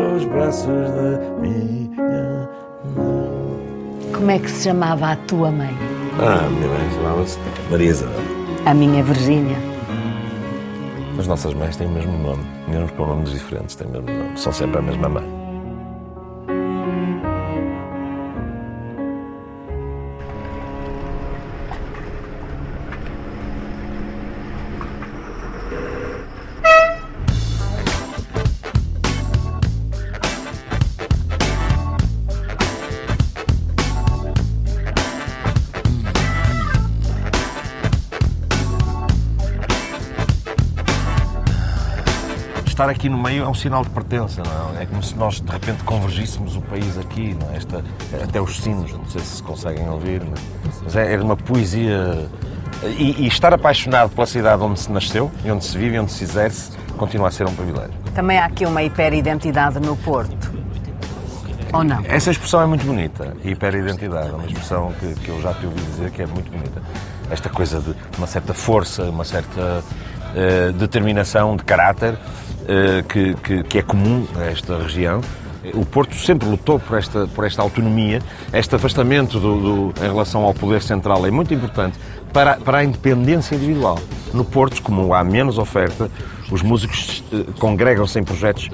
os 0.00 0.24
braços 0.24 0.66
da 0.66 1.18
minha 1.40 1.90
mãe. 1.96 2.48
Como 4.12 4.30
é 4.30 4.38
que 4.38 4.50
se 4.50 4.64
chamava 4.64 5.12
a 5.12 5.16
tua 5.16 5.50
mãe? 5.50 5.76
Ah, 6.18 6.46
a 6.46 6.50
minha 6.50 6.68
mãe 6.68 6.90
chamava-se 6.94 7.38
Maria 7.70 7.90
Isabel. 7.90 8.20
A 8.66 8.74
minha 8.74 9.02
Virgínia. 9.02 9.56
As 11.18 11.26
nossas 11.26 11.54
mães 11.54 11.76
têm 11.76 11.86
o 11.86 11.90
mesmo 11.90 12.16
nome, 12.18 12.44
mesmo 12.68 12.90
com 12.92 13.06
nomes 13.06 13.30
diferentes, 13.30 13.74
têm 13.76 13.86
o 13.86 13.90
mesmo 13.90 14.10
nome. 14.10 14.38
São 14.38 14.52
sempre 14.52 14.78
a 14.78 14.82
mesma 14.82 15.08
mãe. 15.08 15.43
Estar 42.74 42.88
aqui 42.90 43.08
no 43.08 43.16
meio 43.16 43.44
é 43.44 43.48
um 43.48 43.54
sinal 43.54 43.84
de 43.84 43.90
pertença, 43.90 44.42
não 44.42 44.78
é? 44.78 44.82
É 44.82 44.86
como 44.86 45.02
se 45.02 45.14
nós 45.14 45.40
de 45.40 45.50
repente 45.50 45.84
convergíssemos 45.84 46.56
o 46.56 46.60
país 46.62 46.98
aqui, 46.98 47.36
não 47.40 47.50
é? 47.52 47.56
Esta, 47.56 47.84
até 48.22 48.40
os 48.40 48.60
sinos, 48.60 48.92
não 48.92 49.06
sei 49.06 49.20
se 49.20 49.36
se 49.36 49.42
conseguem 49.42 49.88
ouvir, 49.88 50.22
mas 50.82 50.96
é, 50.96 51.14
é 51.14 51.20
uma 51.20 51.36
poesia. 51.36 52.28
E, 52.98 53.22
e, 53.22 53.26
estar 53.28 53.54
apaixonado 53.54 54.10
pela 54.10 54.26
cidade 54.26 54.62
onde 54.62 54.78
se 54.78 54.90
nasceu, 54.90 55.30
e 55.44 55.50
onde 55.50 55.64
se 55.64 55.78
vive, 55.78 55.96
e 55.96 56.00
onde 56.00 56.12
se 56.12 56.24
exerce, 56.24 56.72
continua 56.98 57.28
a 57.28 57.30
ser 57.30 57.46
um 57.46 57.54
privilégio. 57.54 57.94
Também 58.12 58.38
há 58.38 58.44
aqui 58.44 58.66
uma 58.66 58.82
hiperidentidade 58.82 59.78
no 59.78 59.96
Porto. 59.96 60.52
Ou 61.72 61.84
não? 61.84 62.02
Essa 62.04 62.32
expressão 62.32 62.60
é 62.60 62.66
muito 62.66 62.84
bonita, 62.84 63.34
hiperidentidade, 63.44 64.28
é 64.28 64.32
uma 64.32 64.46
expressão 64.46 64.92
que, 64.98 65.14
que 65.14 65.28
eu 65.28 65.40
já 65.40 65.54
te 65.54 65.64
ouvi 65.64 65.80
dizer 65.80 66.10
que 66.10 66.22
é 66.22 66.26
muito 66.26 66.50
bonita. 66.50 66.82
Esta 67.30 67.48
coisa 67.48 67.80
de 67.80 67.94
uma 68.18 68.26
certa 68.26 68.52
força, 68.52 69.04
uma 69.04 69.24
certa 69.24 69.82
uh, 69.82 70.72
determinação 70.72 71.56
de 71.56 71.64
caráter 71.64 72.18
que, 73.08 73.34
que, 73.34 73.62
que, 73.64 73.78
é 73.78 73.82
comum 73.82 74.26
a 74.36 74.44
esta 74.44 74.78
região. 74.78 75.20
O 75.72 75.84
Porto 75.84 76.14
sempre 76.14 76.46
lutou 76.48 76.78
por 76.78 76.98
esta, 76.98 77.26
por 77.28 77.46
esta 77.46 77.62
autonomia, 77.62 78.20
este 78.52 78.74
afastamento 78.74 79.40
do, 79.40 79.92
do, 79.92 79.94
em 80.04 80.08
relação 80.08 80.42
ao 80.42 80.52
poder 80.52 80.82
central 80.82 81.26
é 81.26 81.30
muito 81.30 81.54
importante 81.54 81.98
para, 82.32 82.56
para 82.56 82.78
a 82.78 82.84
independência 82.84 83.54
individual. 83.54 83.98
No 84.32 84.44
Porto, 84.44 84.82
como 84.82 85.14
há 85.14 85.24
menos 85.24 85.56
oferta, 85.56 86.10
os 86.50 86.60
músicos 86.60 87.24
eh, 87.32 87.44
congregam-se 87.58 88.18
em 88.18 88.24
projetos 88.24 88.68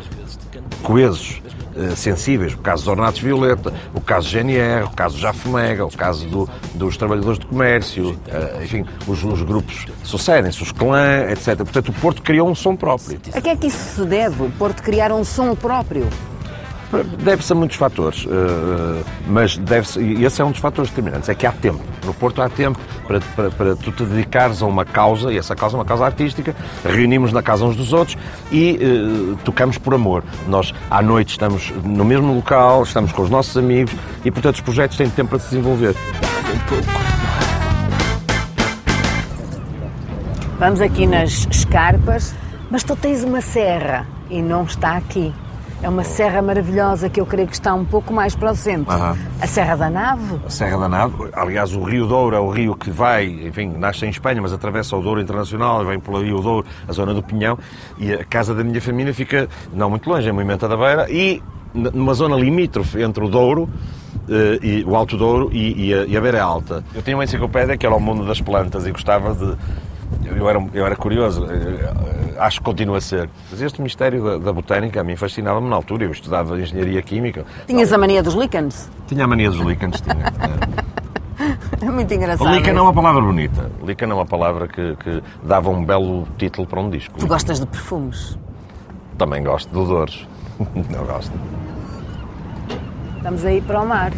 coesos, 0.82 1.40
eh, 1.76 1.94
sensíveis, 1.94 2.54
o 2.54 2.58
caso 2.58 2.84
dos 2.84 2.88
Ornatos 2.88 3.20
Violeta, 3.20 3.72
o 3.94 4.00
caso 4.00 4.28
GNR, 4.28 4.84
o 4.84 4.90
caso 4.90 5.18
Jafomega, 5.18 5.84
o 5.84 5.90
caso 5.90 6.26
do, 6.28 6.48
dos 6.74 6.96
trabalhadores 6.96 7.38
de 7.38 7.46
comércio, 7.46 8.10
uh, 8.10 8.62
enfim, 8.62 8.84
os, 9.06 9.22
os 9.22 9.42
grupos 9.42 9.86
sucedem-se, 10.02 10.62
os 10.62 10.72
clãs, 10.72 11.30
etc. 11.30 11.58
Portanto, 11.58 11.88
o 11.90 11.92
Porto 11.92 12.22
criou 12.22 12.48
um 12.48 12.54
som 12.54 12.74
próprio. 12.74 13.20
A 13.32 13.40
que 13.40 13.48
é 13.48 13.56
que 13.56 13.66
isso 13.66 13.96
se 13.96 14.04
deve, 14.04 14.42
o 14.42 14.50
Porto 14.50 14.82
criar 14.82 15.12
um 15.12 15.24
som 15.24 15.54
próprio? 15.54 16.08
Deve-se 17.18 17.52
a 17.52 17.54
muitos 17.54 17.76
fatores, 17.76 18.26
eh, 18.28 19.02
mas 19.28 19.56
deve-se, 19.56 20.00
e 20.00 20.25
esse 20.25 20.42
é 20.42 20.44
um 20.44 20.50
dos 20.50 20.59
fatores 20.59 20.90
determinantes, 20.90 21.28
é 21.28 21.35
que 21.37 21.47
há 21.47 21.52
tempo. 21.52 21.80
No 22.04 22.12
Porto 22.12 22.42
há 22.42 22.49
tempo 22.49 22.80
para, 23.06 23.20
para, 23.20 23.50
para, 23.50 23.76
tu 23.76 23.92
te 23.92 24.02
dedicares 24.02 24.61
a 24.61 24.66
uma 24.66 24.85
causa, 24.85 25.32
e 25.32 25.38
essa 25.38 25.54
causa 25.54 25.76
é 25.76 25.78
uma 25.78 25.85
causa 25.85 26.04
artística, 26.04 26.54
reunimos 26.85 27.32
na 27.32 27.42
casa 27.42 27.64
uns 27.64 27.76
dos 27.76 27.92
outros 27.92 28.18
e 28.50 28.76
uh, 28.82 29.37
tocamos 29.44 29.78
por 29.78 29.94
amor. 29.94 30.25
Nós, 30.49 30.75
à 30.90 31.00
noite, 31.00 31.30
estamos 31.30 31.73
no 31.85 32.04
mesmo 32.04 32.35
local, 32.35 32.82
estamos 32.82 33.12
com 33.12 33.23
os 33.23 33.30
nossos 33.30 33.56
amigos 33.56 33.94
e, 34.25 34.30
portanto, 34.30 34.56
os 34.56 34.61
projetos 34.61 34.97
têm 34.97 35.09
tempo 35.09 35.30
para 35.30 35.38
se 35.38 35.50
desenvolver. 35.50 35.94
Vamos 40.59 40.80
aqui 40.80 41.06
nas 41.06 41.47
escarpas, 41.50 42.35
mas 42.68 42.82
tu 42.82 42.97
tens 42.97 43.23
uma 43.23 43.40
serra 43.40 44.06
e 44.28 44.42
não 44.42 44.64
está 44.64 44.97
aqui. 44.97 45.32
É 45.82 45.88
uma 45.88 46.04
serra 46.04 46.42
maravilhosa 46.42 47.08
que 47.08 47.18
eu 47.18 47.25
creio 47.25 47.49
que 47.49 47.54
está 47.54 47.72
um 47.72 47.87
pouco 47.87 48.12
mais 48.12 48.37
para 48.37 48.52
o 48.52 48.54
centro. 48.54 48.94
Uhum. 48.94 49.16
A 49.40 49.46
Serra 49.46 49.76
da 49.76 49.88
Nave. 49.88 50.40
A 50.44 50.50
Serra 50.50 50.76
da 50.76 50.88
Nave. 50.88 51.30
Aliás, 51.32 51.75
o 51.75 51.82
Rio 51.82 52.06
Douro 52.06 52.37
é 52.37 52.40
o 52.40 52.50
rio 52.50 52.76
que 52.76 52.90
vai, 52.90 53.26
enfim, 53.26 53.72
nasce 53.78 54.04
em 54.04 54.10
Espanha, 54.10 54.42
mas 54.42 54.52
atravessa 54.52 54.94
o 54.94 55.02
Douro 55.02 55.22
Internacional, 55.22 55.82
vem 55.87 55.99
pelo 55.99 56.22
Rio 56.22 56.40
Douro, 56.40 56.66
a 56.87 56.92
zona 56.92 57.14
do 57.14 57.22
Pinhão, 57.22 57.58
e 57.99 58.12
a 58.12 58.22
casa 58.25 58.54
da 58.54 58.62
minha 58.62 58.80
família 58.80 59.14
fica 59.14 59.49
não 59.72 59.88
muito 59.88 60.10
longe, 60.10 60.28
em 60.28 60.32
Moimenta 60.32 60.68
da 60.68 60.76
Beira, 60.76 61.10
e 61.10 61.42
numa 61.72 62.12
zona 62.12 62.37
limítrofe 62.37 63.00
entre 63.02 63.25
o 63.25 63.28
Douro 63.28 63.68
Uh, 64.28 64.64
e, 64.64 64.84
o 64.84 64.94
Alto 64.94 65.16
Douro 65.16 65.50
e, 65.52 65.88
e, 65.88 65.94
a, 65.94 66.04
e, 66.04 66.16
a, 66.16 66.20
Beira 66.20 66.42
Alta. 66.42 66.84
Eu 66.94 67.02
tinha 67.02 67.16
uma 67.16 67.25
enciclopédia 67.25 67.76
que 67.76 67.84
era 67.84 67.94
o 67.94 68.00
mundo 68.00 68.25
das 68.25 68.40
plantas 68.40 68.87
e 68.87 68.92
gostava 68.92 69.34
de. 69.34 69.56
Eu 70.37 70.49
era, 70.49 70.64
eu 70.72 70.87
era 70.87 70.94
curioso, 70.94 71.46
acho 72.40 72.59
que 72.59 72.64
continua 72.64 72.99
a 72.99 73.00
ser. 73.00 73.28
Mas 73.50 73.61
este 73.61 73.80
mistério 73.80 74.25
da, 74.25 74.38
da 74.38 74.52
botânica 74.52 75.00
a 75.00 75.04
mim 75.04 75.16
fascinava-me 75.16 75.68
na 75.68 75.76
altura. 75.76 76.04
Eu 76.04 76.11
estudava 76.11 76.59
engenharia 76.61 77.02
química. 77.02 77.44
Tinhas 77.66 77.92
a 77.92 77.99
mania 77.99 78.23
dos 78.23 78.35
líquens? 78.35 78.90
Tinha 79.06 79.25
a 79.25 79.28
mania 79.28 79.50
dos 79.50 79.61
líquens, 79.61 80.00
tinha. 80.00 80.16
É 81.80 81.90
muito 81.90 82.12
engraçado. 82.12 82.54
Líquen 82.54 82.76
é 82.76 82.80
uma 82.80 82.92
palavra 82.92 83.23
bonita. 83.23 83.70
Líquen 83.82 84.11
é 84.11 84.14
uma 84.14 84.26
palavra 84.26 84.68
que, 84.68 84.94
que, 84.97 85.23
dava 85.42 85.70
um 85.70 85.82
belo 85.82 86.28
título 86.37 86.66
para 86.66 86.78
um 86.78 86.90
disco. 86.90 87.18
Tu 87.18 87.26
gostas 87.26 87.59
de 87.59 87.66
perfumes? 87.66 88.38
Também 89.16 89.42
gosto 89.42 89.70
de 89.70 89.78
odores. 89.78 90.28
Não 90.75 91.04
gosto. 91.06 91.32
Estamos 93.16 93.44
aí 93.47 93.62
para 93.62 93.80
o 93.80 93.87
mar. 93.87 94.12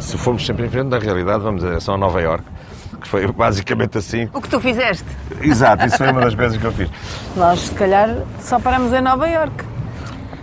Se 0.00 0.18
formos 0.18 0.44
sempre 0.44 0.66
em 0.66 0.68
frente 0.68 0.88
da 0.88 0.98
realidade, 0.98 1.42
vamos 1.42 1.62
dizer, 1.62 1.76
é 1.76 1.80
só 1.80 1.96
Nova 1.96 2.20
York, 2.20 2.44
que 2.96 3.06
foi 3.08 3.26
basicamente 3.30 3.98
assim. 3.98 4.28
O 4.32 4.40
que 4.40 4.48
tu 4.48 4.60
fizeste? 4.60 5.06
Exato, 5.40 5.86
isso 5.86 5.96
foi 5.96 6.10
uma 6.10 6.22
das 6.22 6.34
coisas 6.34 6.56
que 6.58 6.64
eu 6.64 6.72
fiz. 6.72 6.90
Nós, 7.36 7.60
se 7.60 7.74
calhar, 7.74 8.16
só 8.40 8.58
paramos 8.58 8.92
em 8.92 9.00
Nova 9.00 9.28
York. 9.28 9.64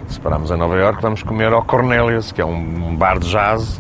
Se 0.08 0.20
pararmos 0.20 0.52
em 0.52 0.58
Nova 0.58 0.76
York, 0.76 1.02
vamos 1.02 1.24
comer 1.24 1.52
ao 1.52 1.64
Cornelius, 1.64 2.32
que 2.32 2.40
é 2.40 2.46
um 2.46 2.96
bar 2.96 3.18
de 3.18 3.30
jazz 3.30 3.80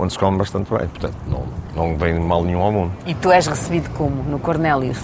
onde 0.00 0.12
se 0.12 0.18
come 0.18 0.38
bastante 0.38 0.70
bem. 0.70 0.88
Portanto, 0.88 1.16
não, 1.26 1.44
não 1.74 1.96
vem 1.96 2.18
mal 2.18 2.42
nenhum 2.42 2.60
ao 2.60 2.72
mundo. 2.72 2.92
E 3.06 3.14
tu 3.14 3.30
és 3.30 3.46
recebido 3.46 3.90
como? 3.90 4.22
No 4.24 4.38
Cornelius? 4.38 5.00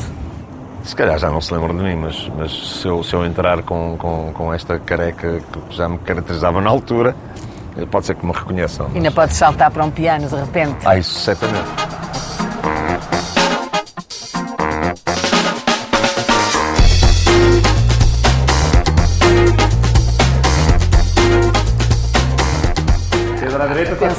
Se 0.84 0.94
calhar 0.94 1.18
já 1.18 1.30
não 1.30 1.40
se 1.40 1.52
lembram 1.52 1.76
de 1.76 1.82
mim, 1.82 1.96
mas, 1.96 2.30
mas 2.36 2.52
se, 2.52 2.86
eu, 2.86 3.02
se 3.02 3.12
eu 3.12 3.24
entrar 3.24 3.62
com, 3.62 3.96
com, 3.98 4.32
com 4.32 4.54
esta 4.54 4.78
careca 4.78 5.40
que 5.40 5.76
já 5.76 5.88
me 5.88 5.98
caracterizava 5.98 6.60
na 6.60 6.70
altura, 6.70 7.14
pode 7.90 8.06
ser 8.06 8.14
que 8.14 8.24
me 8.24 8.32
reconheçam. 8.32 8.86
Mas... 8.86 8.96
Ainda 8.96 9.10
podes 9.10 9.36
saltar 9.36 9.70
para 9.70 9.84
um 9.84 9.90
piano 9.90 10.28
de 10.28 10.36
repente. 10.36 10.76
Ah, 10.84 10.96
isso 10.96 11.18
certamente. 11.18 11.85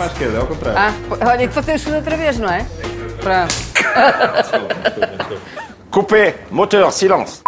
À 0.01 0.05
direita, 0.05 0.05
estás 0.05 0.05
para 0.05 0.05
a 0.05 0.07
esquerda, 0.07 0.37
é 0.37 0.41
ao 0.41 0.47
contrário. 0.47 0.79
Ah, 0.79 0.93
olha, 1.31 1.47
que 1.47 1.53
tu 1.53 1.63
tens 1.63 1.87
outra 1.87 2.17
vez, 2.17 2.37
não 2.37 2.49
é? 2.49 2.65
Pronto. 3.21 3.55
Coupé, 5.91 6.35
moteur, 6.51 6.91
silence. 6.91 7.41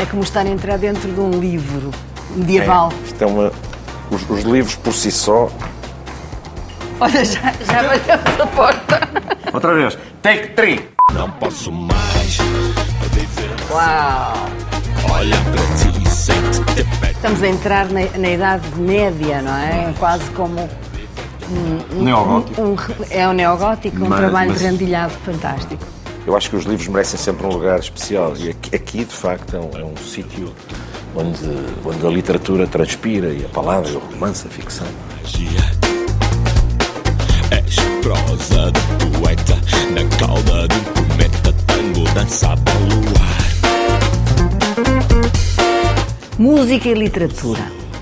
É 0.00 0.06
como 0.06 0.22
estar 0.22 0.40
a 0.40 0.48
entrar 0.48 0.78
dentro 0.78 1.10
de 1.12 1.20
um 1.20 1.30
livro 1.30 1.90
medieval. 2.34 2.92
Isto 3.04 3.22
é 3.22 3.26
uma. 3.26 3.52
Os, 4.10 4.28
os 4.28 4.42
livros 4.42 4.74
por 4.76 4.92
si 4.92 5.10
só. 5.12 5.48
Olha, 6.98 7.24
já, 7.24 7.52
já 7.64 7.82
batemos 7.82 8.40
a 8.40 8.46
porta. 8.48 9.00
Outra 9.52 9.74
vez. 9.74 9.96
Take 10.22 10.48
three. 10.48 10.88
Não 11.12 11.30
posso 11.30 11.70
mais 11.72 12.38
viver. 13.12 13.50
Uau! 13.70 14.34
Olha 15.10 15.36
para 15.36 15.76
ti. 15.76 15.89
Estamos 16.28 17.42
a 17.42 17.48
entrar 17.48 17.86
na, 17.88 18.00
na 18.18 18.28
Idade 18.30 18.68
Média, 18.78 19.40
não 19.40 19.56
é? 19.56 19.94
Quase 19.98 20.24
como 20.32 20.68
Neogótico. 21.92 22.60
um, 22.62 22.76
é 23.10 23.26
um 23.26 23.32
neogótico, 23.32 24.04
um 24.04 24.08
Mas- 24.08 24.18
trabalho 24.20 24.50
mas- 24.50 24.60
rendilhado 24.60 25.12
fantástico. 25.24 25.82
Eu 26.26 26.36
acho 26.36 26.50
que 26.50 26.56
os 26.56 26.64
livros 26.64 26.86
merecem 26.88 27.18
sempre 27.18 27.46
um 27.46 27.50
lugar 27.50 27.78
especial. 27.78 28.34
E 28.36 28.50
aqui, 28.50 28.76
aqui, 28.76 29.04
de 29.04 29.14
facto, 29.14 29.56
é 29.56 29.58
um, 29.60 29.70
é 29.80 29.84
um 29.84 29.96
sítio 29.96 30.52
onde, 31.16 31.40
onde 31.84 32.06
a 32.06 32.10
literatura 32.10 32.66
transpira 32.66 33.28
e 33.30 33.44
a 33.44 33.48
palavra, 33.48 33.90
o 33.90 33.98
romance, 34.12 34.46
a 34.46 34.50
ficção. 34.50 34.86
magia. 35.22 35.60
És 37.50 37.76
prosa 38.02 38.70
de 38.70 39.18
poeta 39.18 39.54
na 39.94 40.04
cauda 40.18 40.68
de 40.68 40.76
um 40.76 40.84
cometa, 41.08 41.52
tango 41.66 42.04
dançado 42.14 42.62
ao 42.70 42.99
Música 46.44 46.88
e 46.88 46.94
literatura 46.94 47.60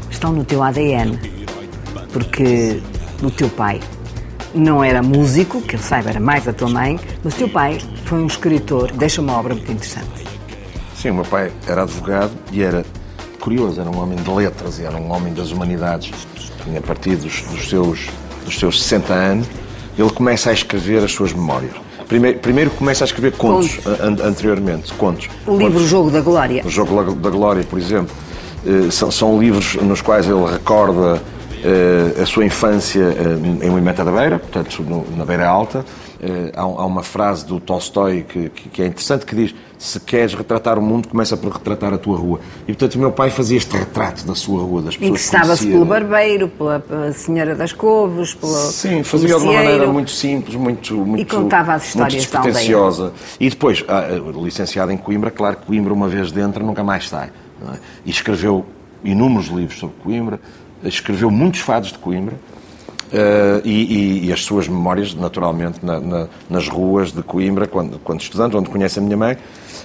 estão 0.09 0.33
no 0.33 0.45
teu 0.45 0.62
ADN, 0.62 1.18
porque 2.12 2.80
o 3.21 3.33
teu 3.33 3.49
pai 3.49 3.80
não 4.54 4.85
era 4.85 5.02
músico, 5.02 5.61
que 5.61 5.75
eu 5.75 5.80
saiba, 5.80 6.11
era 6.11 6.21
mais 6.21 6.47
a 6.47 6.52
tua 6.52 6.68
mãe, 6.68 7.00
mas 7.25 7.35
o 7.35 7.37
teu 7.37 7.49
pai 7.49 7.78
foi 8.04 8.21
um 8.21 8.28
escritor, 8.28 8.92
deixa 8.92 9.21
uma 9.21 9.37
obra 9.37 9.54
muito 9.57 9.73
interessante. 9.73 10.07
Sim, 10.95 11.11
o 11.11 11.14
meu 11.14 11.25
pai 11.25 11.50
era 11.66 11.83
advogado 11.83 12.30
e 12.52 12.62
era 12.62 12.87
curioso, 13.40 13.80
era 13.80 13.90
um 13.90 13.99
homem 14.00 14.16
de 14.16 14.30
letras 14.30 14.78
e 14.78 14.85
era 14.85 14.97
um 14.97 15.11
homem 15.11 15.35
das 15.35 15.50
humanidades. 15.50 16.12
E 16.73 16.76
a 16.76 16.80
partir 16.80 17.16
dos, 17.16 17.42
dos 17.42 17.68
seus, 17.68 18.07
dos 18.45 18.57
seus 18.57 18.80
60 18.85 19.12
anos, 19.12 19.49
ele 19.99 20.11
começa 20.11 20.50
a 20.50 20.52
escrever 20.52 21.02
as 21.02 21.11
suas 21.11 21.33
memórias. 21.33 21.73
Primeiro, 22.07 22.38
primeiro 22.38 22.71
começa 22.71 23.02
a 23.02 23.07
escrever 23.07 23.33
contos, 23.33 23.80
an- 23.85 24.16
anteriormente, 24.28 24.92
contos. 24.95 25.28
O 25.45 25.57
livro 25.57 25.73
Contos- 25.75 25.88
Jogo 25.88 26.11
da 26.12 26.21
Glória. 26.21 26.62
O 26.64 26.71
Jogo 26.71 27.14
da 27.16 27.30
Glória, 27.30 27.64
por 27.64 27.78
exemplo, 27.80 28.14
são, 28.91 29.11
são 29.11 29.38
livros 29.41 29.75
nos 29.77 30.00
quais 30.03 30.27
ele 30.29 30.45
recorda 30.50 31.21
eh, 31.65 32.23
a 32.23 32.26
sua 32.26 32.45
infância 32.45 33.02
eh, 33.02 33.67
em 33.67 33.75
Limeta 33.75 34.04
da 34.04 34.13
Beira, 34.13 34.39
portanto, 34.39 34.85
na 35.17 35.25
Beira 35.25 35.49
Alta. 35.49 35.85
Eh, 36.21 36.50
há, 36.56 36.67
um- 36.67 36.75
uma 36.85 37.02
frase 37.04 37.47
do 37.47 37.61
Tolstói 37.61 38.25
que, 38.28 38.49
que- 38.49 38.82
é 38.82 38.87
interessante 38.87 39.25
que 39.25 39.37
diz: 39.37 39.54
Se 39.78 40.00
queres 40.00 40.35
retratar 40.35 40.76
o 40.76 40.82
mundo, 40.82 41.06
começa 41.06 41.37
por 41.37 41.52
retratar 41.52 41.95
a 41.95 41.99
tua 41.99 42.17
rua. 42.19 42.41
E 42.67 42.73
portanto, 42.73 42.97
o 42.97 42.99
meu 42.99 43.13
pai 43.13 43.30
fazia 43.30 43.56
este 43.56 43.76
retrato 43.76 44.26
da 44.26 44.35
sua 44.35 44.61
rua, 44.63 44.82
das 44.82 44.97
pessoas 44.97 45.21
que 45.21 45.26
Interessava-se 45.28 45.67
pelo 45.69 45.85
barbeiro, 45.85 46.49
pela, 46.49 46.80
pela 46.80 47.13
Senhora 47.13 47.54
das 47.54 47.73
Couves, 47.73 48.35
pelo 48.35 48.52
Sim, 48.52 49.04
fazia 49.04 49.28
de 49.28 49.35
uma 49.35 49.52
maneira 49.52 49.87
muito 49.87 50.11
simples, 50.11 50.56
muito, 50.56 50.95
muito 50.97 51.37
contava 51.37 51.75
as 51.75 51.87
histórias 51.87 52.15
muito 52.15 52.32
da 52.32 52.39
aldeia. 52.39 53.13
E 53.39 53.49
depois, 53.50 53.85
ah, 53.87 54.09
ah, 54.11 54.41
licenciado 54.43 54.91
em 54.91 54.97
Coimbra, 54.97 55.30
claro 55.30 55.56
que 55.59 55.67
Coimbra, 55.67 55.93
uma 55.95 56.09
vez 56.09 56.32
dentro, 56.32 56.65
nunca 56.67 56.82
mais 56.82 57.09
sai. 57.09 57.30
É? 57.73 57.78
E 58.04 58.10
escreveu 58.10 58.64
inúmeros 59.04 59.47
livros 59.49 59.78
sobre 59.78 59.97
Coimbra, 60.02 60.40
escreveu 60.82 61.30
muitos 61.30 61.60
fados 61.60 61.92
de 61.92 61.99
Coimbra. 61.99 62.34
ah, 63.12 63.60
e, 63.64 63.71
e- 63.71 64.26
e 64.26 64.32
as 64.32 64.44
suas 64.44 64.68
memórias, 64.68 65.14
naturalmente, 65.14 65.78
na- 65.84 65.99
na- 66.00 66.28
nas 66.50 66.68
ruas 66.68 67.10
de 67.10 67.23
Coimbra, 67.23 67.66
quando, 67.66 67.99
quando 68.00 68.21
estudante, 68.21 68.54
onde 68.56 68.68
conhece 68.68 68.99
a 68.99 69.02
minha 69.02 69.16
mãe. 69.16 69.36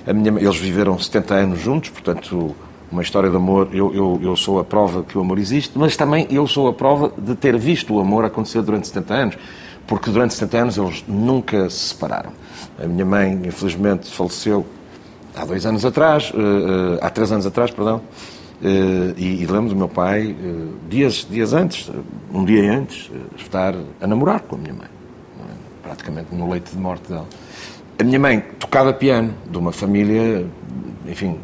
A 0.06 0.12
minha, 0.14 0.30
eles 0.40 0.58
viveram 0.58 1.00
70 1.00 1.34
anos 1.34 1.60
juntos, 1.62 1.90
portanto, 1.90 2.54
uma 2.92 3.02
história 3.02 3.30
de 3.30 3.36
amor. 3.38 3.70
Eu, 3.74 3.94
eu, 3.96 4.20
eu 4.22 4.36
sou 4.36 4.60
a 4.60 4.64
prova 4.66 5.04
que 5.04 5.18
o 5.18 5.22
amor 5.22 5.40
existe, 5.40 5.72
mas 5.78 5.96
também 5.96 6.28
eu 6.30 6.46
sou 6.48 6.68
a 6.68 6.74
prova 6.74 7.14
de 7.18 7.34
ter 7.36 7.58
visto 7.58 7.94
o 7.94 8.00
amor 8.02 8.26
acontecer 8.26 8.62
durante 8.62 8.88
70 8.90 9.14
anos, 9.14 9.38
porque 9.88 10.10
durante 10.12 10.34
70 10.34 10.58
anos 10.58 10.78
eles 10.78 11.04
nunca 11.08 11.70
se 11.70 11.78
separaram. 11.90 12.32
A 12.78 12.86
minha 12.86 13.06
mãe, 13.06 13.40
infelizmente, 13.46 14.12
faleceu 14.12 14.66
há 15.36 15.46
dois 15.46 15.66
anos 15.66 15.86
atrás, 15.86 16.32
eh, 16.34 16.38
eh, 16.38 17.00
há 17.02 17.10
três 17.10 17.32
anos 17.32 17.46
atrás, 17.46 17.72
perdão, 17.72 18.02
eh, 18.64 19.14
e, 19.18 19.44
e 19.44 19.46
lembro 19.46 19.70
do 19.70 19.76
meu 19.76 19.90
pai, 19.90 20.36
dias, 20.90 21.28
dias 21.30 21.54
antes, 21.54 21.92
um 22.34 22.46
dia 22.46 22.72
antes, 22.72 23.12
estar 23.38 23.76
a 24.02 24.08
namorar 24.08 24.42
com 24.42 24.56
a 24.56 24.60
minha 24.60 24.74
mãe, 24.74 24.88
é? 24.88 25.88
praticamente 25.88 26.34
no 26.34 26.50
leito 26.50 26.72
de 26.72 26.78
morte 26.78 27.10
dela. 27.10 27.28
A 28.00 28.04
minha 28.04 28.20
mãe 28.20 28.40
tocava 28.60 28.94
piano, 28.94 29.34
de 29.50 29.58
uma 29.58 29.72
família, 29.72 30.46
enfim, 31.08 31.38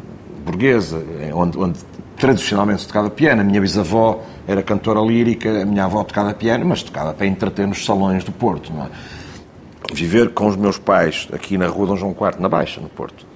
burguesa, 0.44 1.02
onde, 1.32 1.58
onde 1.58 1.78
tradicionalmente 2.16 2.82
se 2.82 2.88
tocava 2.88 3.08
piano. 3.08 3.40
A 3.40 3.44
minha 3.44 3.60
bisavó 3.60 4.22
era 4.46 4.62
cantora 4.62 5.00
lírica, 5.00 5.62
a 5.62 5.64
minha 5.64 5.84
avó 5.84 6.02
tocava 6.02 6.34
piano, 6.34 6.66
mas 6.66 6.82
tocava 6.82 7.14
para 7.14 7.26
entreter 7.26 7.66
nos 7.66 7.84
salões 7.84 8.24
do 8.24 8.32
Porto, 8.32 8.72
não 8.72 8.84
é? 8.84 8.88
Viver 9.92 10.30
com 10.30 10.46
os 10.46 10.56
meus 10.56 10.76
pais 10.76 11.28
aqui 11.32 11.56
na 11.56 11.66
rua 11.66 11.86
Dom 11.86 11.96
João 11.96 12.10
IV, 12.12 12.40
na 12.40 12.48
Baixa, 12.48 12.80
no 12.80 12.88
Porto, 12.88 13.26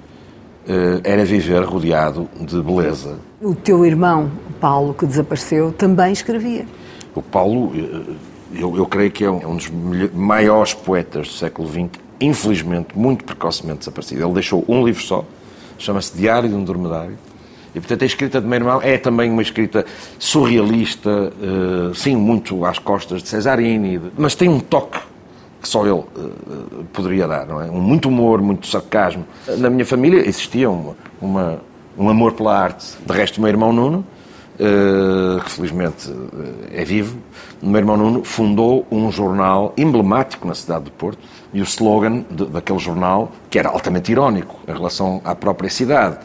era 1.04 1.24
viver 1.24 1.62
rodeado 1.64 2.28
de 2.40 2.60
beleza. 2.62 3.18
O 3.40 3.54
teu 3.54 3.84
irmão, 3.84 4.30
Paulo, 4.60 4.94
que 4.94 5.04
desapareceu, 5.06 5.72
também 5.72 6.12
escrevia. 6.12 6.64
O 7.14 7.20
Paulo, 7.22 7.72
eh, 7.76 8.12
eu, 8.54 8.76
eu 8.76 8.86
creio 8.86 9.10
que 9.10 9.24
é 9.24 9.30
um 9.30 9.56
dos 9.56 9.68
melho- 9.68 10.10
maiores 10.14 10.72
poetas 10.74 11.28
do 11.28 11.32
século 11.34 11.68
XX, 11.68 11.88
infelizmente, 12.20 12.96
muito 12.96 13.24
precocemente 13.24 13.80
desaparecido. 13.80 14.24
Ele 14.24 14.32
deixou 14.32 14.64
um 14.66 14.84
livro 14.84 15.02
só, 15.02 15.24
chama-se 15.78 16.16
Diário 16.16 16.48
de 16.48 16.54
um 16.54 16.64
Dormedário, 16.64 17.16
e 17.74 17.80
portanto 17.80 18.02
a 18.02 18.06
escrita 18.06 18.40
de 18.40 18.46
meu 18.46 18.56
irmão 18.56 18.80
é 18.82 18.96
também 18.96 19.30
uma 19.30 19.42
escrita 19.42 19.84
surrealista, 20.18 21.32
eh, 21.42 21.92
sim, 21.94 22.16
muito 22.16 22.64
às 22.64 22.78
costas 22.78 23.22
de 23.22 23.28
Cesarini, 23.28 24.00
mas 24.16 24.34
tem 24.34 24.48
um 24.48 24.60
toque 24.60 24.98
que 25.64 25.68
só 25.70 25.84
ele 25.86 25.98
eh, 26.16 26.84
poderia 26.92 27.26
dar, 27.26 27.46
não 27.46 27.60
é? 27.60 27.70
Um 27.70 27.80
muito 27.80 28.08
humor, 28.08 28.40
muito 28.42 28.66
sarcasmo. 28.66 29.24
Na 29.58 29.70
minha 29.70 29.86
família 29.86 30.20
existia 30.28 30.68
uma, 30.70 30.94
uma- 31.20 31.58
um 31.98 32.08
amor 32.10 32.32
pela 32.32 32.56
arte. 32.58 32.86
De 33.04 33.12
resto, 33.12 33.38
o 33.38 33.40
meu 33.40 33.48
irmão 33.48 33.72
Nuno, 33.72 34.04
eh, 34.60 35.40
que 35.42 35.50
felizmente 35.50 36.12
é 36.72 36.84
vivo, 36.84 37.16
o 37.62 37.66
meu 37.68 37.80
irmão 37.80 37.96
Nuno 37.96 38.22
fundou 38.24 38.86
um 38.90 39.10
jornal 39.10 39.72
emblemático 39.76 40.46
na 40.46 40.54
cidade 40.54 40.84
de 40.84 40.90
Porto 40.90 41.18
e 41.52 41.60
o 41.60 41.64
slogan 41.64 42.24
de- 42.30 42.46
daquele 42.46 42.78
jornal, 42.78 43.32
que 43.48 43.58
era 43.58 43.70
altamente 43.70 44.12
irónico 44.12 44.56
em 44.68 44.72
relação 44.72 45.20
à 45.24 45.34
própria 45.34 45.70
cidade, 45.70 46.18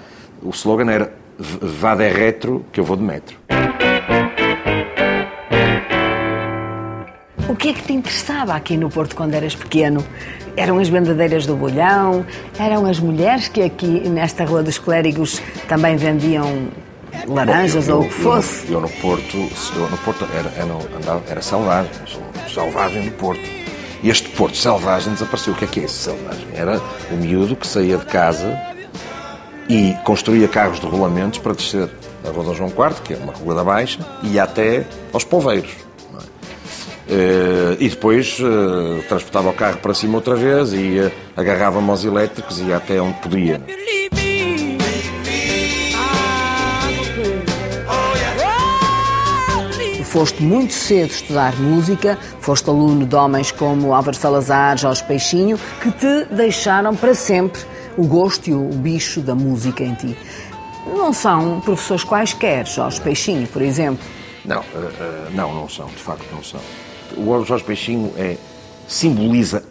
o 0.44 0.50
slogan 0.50 0.92
era 0.92 1.14
"V- 1.38 1.60
Vá 1.62 1.96
de 1.96 2.10
retro, 2.10 2.66
que 2.74 2.80
eu 2.80 2.84
vou 2.84 2.98
de 2.98 3.04
metro. 3.04 3.38
O 7.50 7.56
que 7.56 7.70
é 7.70 7.74
que 7.74 7.82
te 7.82 7.94
interessava 7.94 8.54
aqui 8.54 8.78
no 8.78 8.90
Porto 8.90 9.16
quando 9.16 9.34
eras 9.34 9.56
pequeno? 9.56 10.06
Eram 10.56 10.78
as 10.78 10.88
bandadeiras 10.90 11.46
do 11.46 11.56
bolhão? 11.56 12.26
Eram 12.60 12.86
as 12.86 13.00
mulheres 13.00 13.48
que 13.48 13.62
aqui 13.64 14.08
nesta 14.08 14.46
Rua 14.46 14.62
dos 14.62 14.78
Clérigos 14.78 15.42
também 15.68 15.96
vendiam 15.98 16.68
laranjas 17.28 17.88
Eu- 17.88 17.98
ou 17.98 18.02
o 18.04 18.08
que 18.08 18.14
eu- 18.14 18.24
fosse? 18.24 18.72
Eu, 18.72 18.80
no 18.82 18.90
Porto, 18.90 19.36
eu 19.76 19.90
no 19.90 19.98
Porto 19.98 20.26
era, 20.34 20.50
era, 20.56 21.22
era 21.28 21.42
selvagem, 21.42 21.92
selvagem 22.54 23.02
do 23.06 23.12
Porto. 23.12 23.42
E 24.04 24.10
este 24.10 24.30
Porto 24.30 24.56
selvagem 24.56 25.14
desapareceu. 25.14 25.54
O 25.54 25.56
que 25.56 25.66
é 25.66 25.68
que 25.68 25.80
é 25.80 25.84
esse 25.86 25.96
selvagem? 25.96 26.48
Era 26.54 26.80
o 27.12 27.16
miúdo 27.16 27.56
que 27.56 27.68
saía 27.68 27.98
de 27.98 28.06
casa 28.06 28.58
e 29.68 29.96
construía 30.04 30.48
carros 30.48 30.80
de 30.80 30.86
rolamentos 30.86 31.40
para 31.40 31.54
descer 31.54 31.90
da 32.24 32.30
Rua 32.32 32.44
Dom 32.44 32.54
João 32.54 32.70
IV, 32.70 33.02
que 33.04 33.14
é 33.14 33.18
uma 33.18 33.34
rua 33.34 33.56
da 33.56 33.64
Baixa, 33.64 34.00
e 34.24 34.34
ia 34.34 34.44
até 34.44 34.86
aos 35.12 35.24
Poveiros. 35.24 35.72
É? 37.10 37.14
Eh, 37.14 37.78
e 37.80 37.90
depois 37.90 38.38
eh, 38.40 39.02
transportava 39.08 39.50
o 39.50 39.54
carro 39.54 39.78
para 39.78 39.94
cima 39.94 40.16
outra 40.16 40.36
vez 40.36 40.74
e 40.74 40.78
ia- 40.78 41.14
agarrava-me 41.36 41.90
aos 41.90 42.04
elétricos 42.06 42.60
e 42.60 42.64
ia 42.66 42.78
até 42.78 43.02
onde 43.02 43.18
podia. 43.20 43.62
Tu 49.98 50.04
foste 50.04 50.42
muito 50.42 50.74
cedo 50.74 51.12
estudar 51.12 51.56
música, 51.60 52.18
foste 52.40 52.70
aluno 52.70 53.06
de 53.06 53.16
homens 53.16 53.52
como 53.52 53.94
Álvaro 53.94 54.16
Salazar, 54.16 54.78
Jorge 54.78 55.04
Peixinho, 55.04 55.60
que 55.82 55.92
te 55.92 56.26
deixaram 56.34 56.96
para 56.96 57.14
sempre 57.14 57.62
o 57.98 58.06
gosto 58.06 58.50
e 58.50 58.54
o 58.54 58.70
bicho 58.70 59.22
da 59.22 59.36
música 59.36 59.84
em 59.84 59.94
ti. 59.94 60.18
Não 60.88 61.14
são 61.14 61.60
professores 61.62 62.04
quaisquer, 62.04 62.66
Jorge 62.66 63.00
Peixinho, 63.02 63.48
por 63.48 63.62
exemplo. 63.62 64.04
Não, 64.46 64.60
eh, 64.62 64.64
eh, 65.00 65.28
não, 65.32 65.54
não 65.54 65.70
são, 65.70 65.86
de 65.88 65.96
facto 66.02 66.26
não 66.34 66.44
são. 66.44 66.60
O 67.20 67.44
Jorge 67.46 67.64
Peixinho 67.64 68.12
é, 68.18 68.38
simboliza 68.88 69.64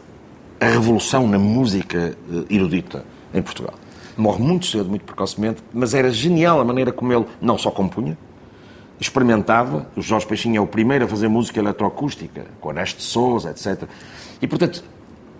a 0.61 0.67
revolução 0.67 1.27
na 1.27 1.39
música 1.39 2.17
eh, 2.31 2.55
erudita 2.55 3.05
em 3.33 3.41
Portugal. 3.43 3.75
Morre 4.17 4.43
muito 4.43 4.67
cedo, 4.67 4.89
muito 4.89 5.05
precocemente, 5.05 5.63
mas 5.73 5.95
era 5.95 6.11
genial 6.11 6.61
a 6.61 6.65
maneira 6.65 6.91
como 6.93 7.13
ele 7.13 7.25
não 7.41 7.57
só 7.57 7.71
compunha, 7.71 8.19
experimentava. 9.01 9.87
O 9.97 10.03
Jorge 10.03 10.27
Peixinho 10.27 10.57
é 10.57 10.61
o 10.61 10.67
primeiro 10.67 11.05
a 11.05 11.09
fazer 11.09 11.29
música 11.29 11.61
eletroacústica, 11.61 12.47
com 12.61 12.71
Ernesto 12.71 13.03
Souza, 13.03 13.51
etc. 13.51 13.85
E, 14.43 14.47
portanto, 14.47 14.83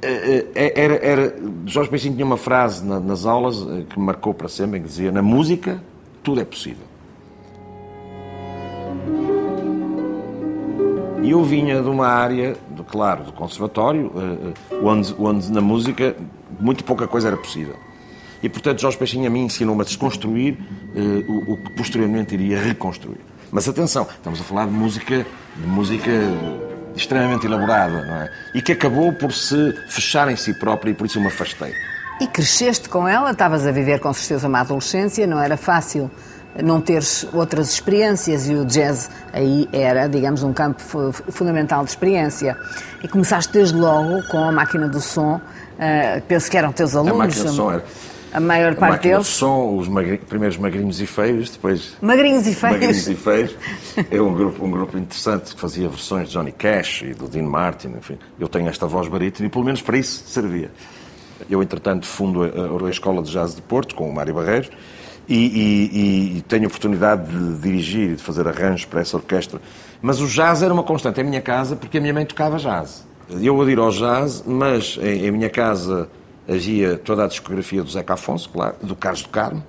eh, 0.01 0.47
eh, 0.55 0.73
era, 0.77 0.95
era, 1.05 1.37
Jorge 1.67 1.91
Peixinho 1.91 2.15
tinha 2.15 2.25
uma 2.25 2.37
frase 2.37 2.85
na- 2.85 3.01
nas 3.01 3.27
aulas 3.27 3.57
que 3.91 3.99
me 3.99 4.07
marcou 4.07 4.33
para 4.33 4.49
sempre, 4.49 4.79
em 4.79 4.83
que 4.83 4.89
dizia, 4.89 5.11
na 5.11 5.23
música, 5.23 5.83
tudo 6.23 6.41
é 6.41 6.45
possível. 6.45 6.87
E 11.23 11.31
eu 11.31 11.43
vinha 11.43 11.83
de 11.83 11.89
uma 11.89 12.07
área, 12.07 12.57
de, 12.71 12.83
claro, 12.85 13.25
do 13.25 13.33
conservatório, 13.33 14.13
eh, 14.17 14.53
eh, 14.73 14.79
onde, 14.83 15.15
onde 15.19 15.51
na 15.51 15.61
música 15.61 16.15
muito 16.61 16.85
pouca 16.85 17.07
coisa 17.07 17.29
era 17.29 17.37
possível. 17.37 17.77
E, 18.43 18.49
portanto, 18.49 18.81
Jorge 18.81 18.97
Peixinho 18.97 19.27
a 19.27 19.31
mim 19.31 19.45
ensinou-me 19.45 19.83
a 19.83 19.85
desconstruir 19.85 20.59
eh, 20.95 21.25
o, 21.29 21.55
o 21.55 21.57
que 21.57 21.73
posteriormente 21.73 22.35
iria 22.35 22.61
reconstruir. 22.61 23.21
Mas 23.51 23.69
atenção, 23.69 24.07
estamos 24.11 24.41
a 24.41 24.45
falar 24.45 24.67
de 24.67 24.73
música, 24.73 25.27
de 25.57 25.67
música 25.67 26.11
extremamente 26.95 27.47
elaborada, 27.47 28.05
não 28.05 28.17
é? 28.17 28.31
E 28.55 28.63
que 28.63 28.73
acabou 28.73 29.13
por 29.13 29.33
se 29.33 29.73
fechar 29.89 30.31
em 30.31 30.37
si 30.37 30.55
própria 30.55 30.91
e 30.91 30.95
por 30.95 31.07
isso 31.07 31.19
eu 31.19 31.23
me 31.23 31.29
afastei. 31.29 31.73
E 32.21 32.27
cresceste 32.27 32.89
com 32.89 33.07
ela, 33.09 33.31
estavas 33.31 33.67
a 33.67 33.73
viver 33.73 34.01
com 34.01 34.13
certeza 34.13 34.49
uma 34.49 34.61
adolescência, 34.61 35.27
não 35.27 35.41
era 35.41 35.57
fácil 35.57 36.11
não 36.63 36.81
teres 36.81 37.27
outras 37.33 37.71
experiências 37.73 38.49
e 38.49 38.55
o 38.55 38.65
jazz 38.65 39.11
aí 39.33 39.69
era, 39.73 40.09
digamos, 40.09 40.43
um 40.43 40.53
campo 40.53 40.81
fu- 40.81 41.13
fundamental 41.31 41.85
de 41.85 41.91
experiência. 41.91 42.57
E 43.03 43.09
começaste 43.09 43.53
desde 43.53 43.77
logo 43.77 44.23
com 44.29 44.39
a 44.45 44.51
máquina 44.53 44.89
do 44.89 45.01
som, 45.01 45.41
eh, 45.79 46.21
penso 46.27 46.51
que 46.51 46.57
eram 46.57 46.73
teus 46.73 46.97
A 46.97 46.99
alunos. 46.99 47.19
máquina 47.19 47.45
de 47.51 47.51
som 47.57 47.73
era. 47.73 47.85
A 48.31 48.41
maior 48.41 48.73
A 48.73 48.77
parte 48.77 49.09
deles. 49.09 49.27
som, 49.27 49.77
os 49.79 49.89
primeiros 50.29 50.59
magrinhos 50.59 51.01
e 51.01 51.07
feios, 51.07 51.49
depois 51.49 51.97
Magrinhos 52.03 52.47
e 52.47 52.55
feios. 52.55 52.73
Magrinhos 52.75 53.09
e 53.09 53.15
Feios. 53.15 53.57
É 54.11 54.21
um 54.21 54.35
grupo, 54.35 54.67
um 54.67 54.71
grupo 54.71 54.99
interessante 54.99 55.55
que 55.55 55.61
fazia 55.61 55.89
versões 55.89 56.29
de 56.29 56.35
Johnny 56.35 56.53
Cash 56.53 57.03
e 57.03 57.15
do 57.15 57.27
Dean 57.27 57.45
Martin, 57.45 57.95
enfim. 57.97 58.19
Eu 58.39 58.47
tenho 58.47 58.69
esta 58.69 58.87
voz 58.87 59.09
barítona 59.09 59.47
e 59.47 59.51
pelo 59.51 59.65
menos 59.65 59.81
para 59.81 59.97
isso 59.97 60.25
servia. 60.27 60.71
Eu, 61.49 61.63
entretanto, 61.63 62.05
fundo 62.07 62.43
a, 62.43 62.87
a 62.87 62.91
Escola 62.91 63.23
de 63.23 63.31
Jazz 63.33 63.55
de 63.55 63.63
Porto 63.63 63.95
com 63.95 64.11
o 64.11 64.15
Mário 64.15 64.35
Barreiros 64.35 64.69
e, 65.29 65.35
e- 65.37 66.39
e 66.39 66.43
tenho 66.43 66.65
a 66.65 66.67
oportunidade 66.69 67.27
de 67.31 67.59
dirigir 67.61 68.11
e 68.13 68.17
de 68.17 68.23
fazer 68.23 68.47
arranjos 68.49 68.85
para 68.87 69.01
essa 69.01 69.17
orquestra. 69.17 69.61
Mas 70.01 70.21
o 70.21 70.27
jazz 70.27 70.63
era 70.63 70.73
uma 70.73 70.83
constante 70.83 71.21
em 71.21 71.25
minha 71.25 71.41
casa 71.43 71.77
porque 71.77 71.99
a 71.99 72.01
minha 72.01 72.15
mãe 72.15 72.25
tocava 72.25 72.57
jazz. 72.59 73.07
Eu 73.31 73.61
adiro 73.61 73.83
ao 73.83 73.91
jazz, 73.91 74.43
mas 74.47 74.99
em, 75.03 75.27
em 75.27 75.31
minha 75.31 75.51
casa 75.51 76.09
havia 76.49 76.97
toda 76.97 77.25
a 77.25 77.27
discografia 77.27 77.83
do 77.83 77.91
Zeca 77.91 78.15
Afonso, 78.15 78.49
claro, 78.49 78.77
do 78.83 78.97
Carlos 78.97 79.23
do 79.23 79.29
Carmo, 79.29 79.63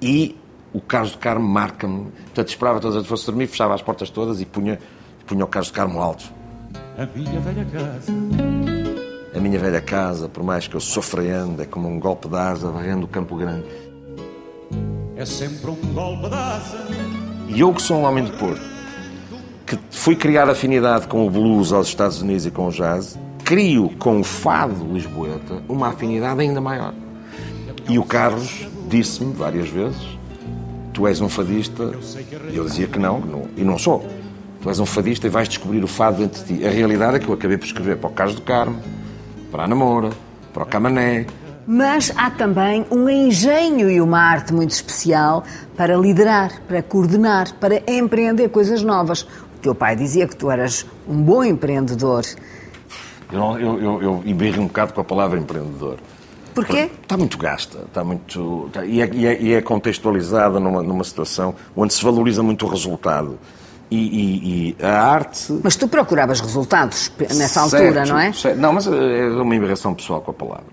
e 0.00 0.36
o 0.74 0.80
Carlos 0.80 1.12
do 1.12 1.18
Carmo 1.18 1.48
marca-me. 1.48 2.10
Portanto, 2.24 2.48
esperava 2.48 2.80
todas 2.80 2.96
as 2.98 3.06
fosse 3.06 3.24
dormir, 3.26 3.46
fechava 3.46 3.74
as 3.74 3.80
portas 3.80 4.10
todas 4.10 4.40
e 4.42 4.44
punha, 4.44 4.78
punha 5.26 5.44
o 5.44 5.48
Carlos 5.48 5.70
do 5.70 5.74
Carmo 5.74 6.00
alto. 6.02 6.24
A 6.98 7.06
minha 7.16 7.40
velha 7.40 7.64
casa 7.64 8.12
A 9.34 9.40
minha 9.40 9.58
velha 9.58 9.80
casa, 9.80 10.28
por 10.28 10.42
mais 10.44 10.68
que 10.68 10.74
eu 10.76 10.80
sofreando, 10.80 11.62
é 11.62 11.64
como 11.64 11.88
um 11.88 11.98
golpe 11.98 12.28
de 12.28 12.36
asa 12.36 12.70
varrendo 12.70 13.06
o 13.06 13.08
Campo 13.08 13.34
Grande. 13.36 13.64
É 15.16 15.24
sempre 15.24 15.70
um 15.70 15.76
golpe 15.94 16.28
de 16.28 16.34
asa. 16.34 16.78
E 17.48 17.60
eu 17.60 17.72
que 17.72 17.82
sou 17.82 17.98
um 17.98 18.04
homem 18.04 18.24
de 18.24 18.32
Porto, 18.32 18.62
que 19.66 19.78
fui 19.90 20.16
criar 20.16 20.48
afinidade 20.48 21.06
com 21.06 21.26
o 21.26 21.30
blues 21.30 21.72
aos 21.72 21.88
Estados 21.88 22.20
Unidos 22.20 22.46
e 22.46 22.50
com 22.50 22.68
o 22.68 22.70
jazz, 22.70 23.18
crio 23.44 23.90
com 23.98 24.20
o 24.20 24.24
fado 24.24 24.92
lisboeta 24.92 25.62
uma 25.68 25.88
afinidade 25.88 26.40
ainda 26.40 26.60
maior. 26.60 26.94
E 27.88 27.98
o 27.98 28.04
Carlos 28.04 28.66
disse-me 28.88 29.32
várias 29.32 29.68
vezes, 29.68 30.18
tu 30.92 31.06
és 31.06 31.20
um 31.20 31.28
fadista, 31.28 31.92
e 32.50 32.56
eu 32.56 32.64
dizia 32.64 32.86
que 32.86 32.98
não, 32.98 33.20
não, 33.20 33.42
e 33.56 33.62
não 33.62 33.78
sou. 33.78 34.06
Tu 34.60 34.68
és 34.68 34.78
um 34.78 34.86
fadista 34.86 35.26
e 35.26 35.30
vais 35.30 35.48
descobrir 35.48 35.82
o 35.82 35.88
fado 35.88 36.18
dentro 36.18 36.44
de 36.44 36.58
ti. 36.58 36.66
A 36.66 36.70
realidade 36.70 37.16
é 37.16 37.18
que 37.18 37.28
eu 37.28 37.34
acabei 37.34 37.58
por 37.58 37.66
escrever 37.66 37.96
para 37.96 38.10
o 38.10 38.12
Carlos 38.12 38.36
do 38.36 38.42
Carmo, 38.42 38.80
para 39.50 39.64
a 39.64 39.68
Namora, 39.68 40.10
para 40.52 40.62
o 40.62 40.66
Camané, 40.66 41.26
Mas 41.66 42.12
há 42.16 42.30
também 42.30 42.84
um 42.90 43.08
engenho 43.08 43.88
e 43.90 44.00
uma 44.00 44.18
arte 44.20 44.52
muito 44.52 44.72
especial 44.72 45.44
para 45.76 45.96
liderar, 45.96 46.60
para 46.66 46.82
coordenar, 46.82 47.54
para 47.54 47.82
empreender 47.90 48.48
coisas 48.48 48.82
novas. 48.82 49.22
O 49.22 49.58
teu 49.62 49.74
pai 49.74 49.94
dizia 49.94 50.26
que 50.26 50.34
tu 50.34 50.50
eras 50.50 50.84
um 51.08 51.16
bom 51.22 51.44
empreendedor. 51.44 52.24
Eu, 53.30 53.38
não- 53.38 53.58
eu, 53.60 53.78
eu, 53.80 54.22
um 54.58 54.66
bocado 54.66 54.92
com 54.92 55.00
a 55.00 55.04
palavra 55.04 55.38
empreendedor. 55.38 55.98
Porquê? 56.54 56.90
Está 57.02 57.16
muito 57.16 57.38
gasta, 57.38 57.78
está 57.86 58.04
muito. 58.04 58.64
está- 58.66 58.84
e, 58.84 59.00
é, 59.00 59.10
e 59.10 59.26
é- 59.26 59.40
e 59.42 59.54
é 59.54 59.62
contextualizada 59.62 60.60
numa, 60.60 60.82
numa 60.82 61.04
situação 61.04 61.54
onde 61.74 61.94
se 61.94 62.02
valoriza 62.04 62.42
muito 62.42 62.66
o 62.66 62.68
resultado. 62.68 63.38
E, 63.92 63.96
e- 63.96 64.76
e 64.80 64.84
a 64.84 65.02
arte. 65.02 65.60
Mas 65.62 65.76
tu 65.76 65.86
procuravas 65.86 66.40
resultados 66.40 67.12
nessa 67.34 67.60
altura, 67.60 67.92
Certo, 67.92 68.08
não 68.08 68.18
é? 68.18 68.32
certo. 68.32 68.58
Não, 68.58 68.72
mas 68.72 68.86
é 68.86 68.90
uma 69.40 69.54
embirração 69.54 69.92
pessoal 69.92 70.20
com 70.22 70.30
a 70.30 70.34
palavra. 70.34 70.64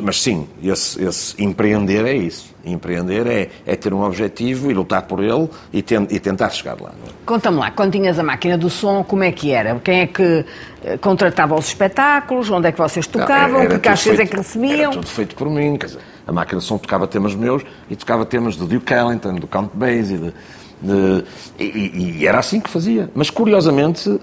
Mas 0.00 0.22
sim, 0.22 0.46
esse, 0.62 1.02
esse 1.02 1.42
empreender 1.42 2.04
é 2.06 2.12
isso. 2.14 2.54
Empreender 2.64 3.26
é, 3.26 3.48
é 3.66 3.74
ter 3.74 3.92
um 3.92 4.02
objetivo 4.02 4.70
e 4.70 4.74
lutar 4.74 5.02
por 5.02 5.24
ele 5.24 5.48
e, 5.72 5.82
ten- 5.82 6.06
e 6.10 6.20
tentar 6.20 6.50
chegar 6.50 6.80
lá. 6.80 6.90
é? 6.90 7.10
Conta-me 7.26 7.56
lá, 7.58 7.70
quando 7.72 7.92
tinhas 7.92 8.16
a 8.18 8.22
máquina 8.22 8.56
do 8.56 8.70
som, 8.70 9.02
como 9.02 9.24
é 9.24 9.32
que 9.32 9.50
era? 9.50 9.74
Quem 9.82 10.00
é 10.02 10.06
que 10.06 10.44
eh, 10.84 10.98
contratava 10.98 11.56
os 11.56 11.66
espetáculos? 11.66 12.48
Onde 12.50 12.68
é 12.68 12.72
que 12.72 12.78
vocês 12.78 13.06
tocavam? 13.08 13.64
Não, 13.64 13.70
que 13.70 13.78
caixas 13.80 14.20
é 14.20 14.26
que 14.26 14.36
recebiam? 14.36 14.72
Era 14.82 14.90
tudo 14.92 15.06
feito 15.08 15.34
por 15.34 15.50
mim. 15.50 15.76
Quer 15.76 15.86
dizer, 15.86 16.00
a 16.26 16.32
máquina 16.32 16.60
de 16.60 16.66
som 16.66 16.78
tocava 16.78 17.08
temas 17.08 17.34
meus 17.34 17.62
e 17.90 17.96
tocava 17.96 18.24
temas 18.24 18.54
do 18.56 18.66
Duke 18.66 18.92
Ellington, 18.92 19.34
do 19.36 19.46
Count 19.48 19.70
Basie. 19.74 20.18
De- 20.18 20.34
e, 21.58 22.20
e- 22.20 22.26
era 22.26 22.38
assim 22.38 22.60
que 22.60 22.70
fazia. 22.70 23.10
Mas, 23.14 23.30
curiosamente, 23.30 24.20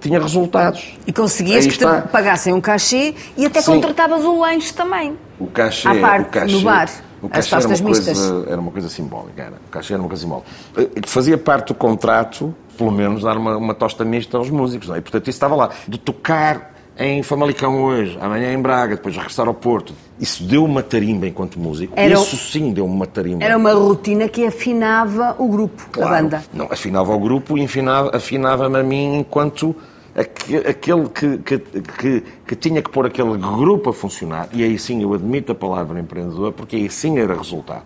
tinha 0.00 0.20
resultados. 0.20 0.94
E 1.06 1.12
conseguias 1.12 1.64
Aí 1.64 1.70
que 1.70 1.78
te 1.78 1.84
está. 1.84 2.02
pagassem 2.02 2.52
um 2.52 2.60
cachê 2.60 3.14
e 3.36 3.46
até 3.46 3.60
Sim. 3.60 3.72
contratavas 3.72 4.24
o 4.24 4.38
lanche 4.40 4.72
também. 4.72 5.16
O 5.38 5.46
cachê, 5.46 5.88
À 5.88 5.94
parte, 5.96 6.28
o 6.28 6.30
cachê, 6.30 6.52
no 6.54 6.60
bar, 6.62 6.88
o 7.22 7.26
as 7.26 7.48
cachê 7.48 7.54
era, 7.54 7.60
uma 7.66 7.68
tostas 7.68 7.80
coisa, 7.80 8.10
mistas. 8.10 8.48
era 8.50 8.60
uma 8.60 8.70
coisa 8.70 8.88
simbólica. 8.88 9.42
Era. 9.42 9.52
O 9.66 9.70
cachê 9.70 9.92
era 9.94 10.02
uma 10.02 10.08
coisa 10.08 10.22
simbólica. 10.22 10.48
Eh, 10.76 10.88
Fazia 11.06 11.36
parte 11.38 11.68
do 11.68 11.74
contrato, 11.74 12.54
pelo 12.78 12.90
menos, 12.90 13.22
dar 13.22 13.36
uma, 13.36 13.56
uma 13.56 13.74
tosta 13.74 14.04
mista 14.04 14.36
aos 14.38 14.48
músicos. 14.50 14.88
Não 14.88 14.94
é? 14.94 14.98
E, 14.98 15.02
portanto, 15.02 15.22
isso 15.28 15.36
estava 15.36 15.54
lá. 15.54 15.70
De 15.88 15.98
tocar 15.98 16.74
em 16.98 17.22
Famalicão 17.22 17.82
hoje, 17.84 18.16
amanhã 18.20 18.52
em 18.52 18.60
Braga, 18.60 18.96
depois 18.96 19.14
regressar 19.16 19.46
ao 19.46 19.54
Porto. 19.54 19.92
Isso 20.18 20.42
deu 20.44 20.64
uma 20.64 20.82
tarimba 20.82 21.26
enquanto 21.26 21.58
músico. 21.58 21.92
Era 21.96 22.14
Isso 22.14 22.36
sim 22.36 22.72
deu 22.72 22.86
uma 22.86 23.06
tarimba. 23.06 23.44
Era 23.44 23.56
uma 23.56 23.72
rotina 23.74 24.28
que 24.28 24.46
afinava 24.46 25.36
o 25.38 25.46
grupo, 25.48 25.86
Claro. 25.92 26.14
a 26.14 26.22
banda. 26.22 26.44
Não, 26.54 26.66
afinava 26.70 27.14
o 27.14 27.18
grupo 27.18 27.58
e 27.58 27.64
afinava- 27.64 28.16
afinava-me 28.16 28.78
a 28.78 28.82
mim 28.82 29.18
enquanto 29.18 29.76
aque- 30.16 30.56
aquele 30.56 31.08
que, 31.10 31.36
que, 31.38 31.58
que, 31.58 32.24
que 32.46 32.56
tinha 32.56 32.80
que 32.80 32.88
pôr 32.90 33.04
aquele 33.04 33.36
grupo 33.36 33.90
a 33.90 33.92
funcionar. 33.92 34.48
E 34.54 34.64
aí 34.64 34.78
sim 34.78 35.02
eu 35.02 35.12
admito 35.12 35.52
a 35.52 35.54
palavra 35.54 36.00
empreendedor, 36.00 36.52
porque 36.52 36.76
aí 36.76 36.88
sim 36.90 37.18
era 37.18 37.34
resultado. 37.36 37.82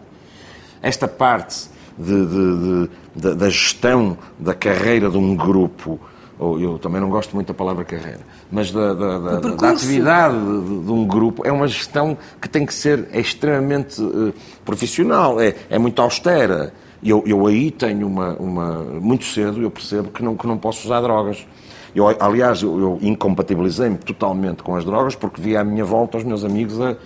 Esta 0.81 1.09
parte 1.09 1.69
de- 1.99 2.27
de- 2.27 2.89
de- 3.17 3.35
da 3.35 3.51
gestão 3.51 4.17
da 4.39 4.55
carreira 4.55 5.11
de 5.11 5.19
um 5.19 5.35
grupo, 5.35 5.99
ou 6.41 6.59
eu 6.59 6.79
também 6.79 7.01
não 7.01 7.11
gosto 7.11 7.35
muito 7.35 7.49
da 7.49 7.55
palavra 7.55 7.85
carreira, 7.85 8.21
mas 8.51 8.73
da, 8.73 8.95
da- 8.95 9.19
da- 9.19 9.41
da 9.41 9.71
atividade 9.71 10.35
de, 10.37 10.85
de 10.85 10.91
um 10.91 11.07
grupo 11.07 11.47
é 11.47 11.53
uma 11.53 11.69
gestão 11.69 12.17
que 12.41 12.49
tem 12.49 12.65
que 12.67 12.75
ser 12.75 13.09
extremamente 13.15 14.03
eh, 14.03 14.33
profissional, 14.65 15.41
é, 15.41 15.55
é 15.69 15.79
muito 15.79 16.01
austera. 16.03 16.73
Eu, 17.03 17.23
eu 17.27 17.47
aí 17.47 17.71
tenho 17.71 18.07
uma, 18.07 18.35
uma. 18.35 18.75
Muito 19.01 19.25
cedo 19.25 19.63
eu 19.63 19.71
percebo 19.71 20.09
que 20.11 20.23
não, 20.23 20.37
que 20.37 20.47
não 20.47 20.59
posso 20.59 20.85
usar 20.87 21.01
drogas. 21.01 21.47
Eu, 21.95 22.07
aliás, 22.21 22.63
eu, 22.63 22.79
eu 22.79 22.99
incompatibilizei-me 23.01 23.97
totalmente 23.97 24.63
com 24.63 24.77
as 24.77 24.85
drogas 24.85 25.15
porque 25.15 25.41
via 25.41 25.61
à 25.61 25.65
minha 25.65 25.85
volta 25.85 26.19
os 26.19 26.25
meus 26.25 26.45
amigos 26.45 26.81
a, 26.81 26.97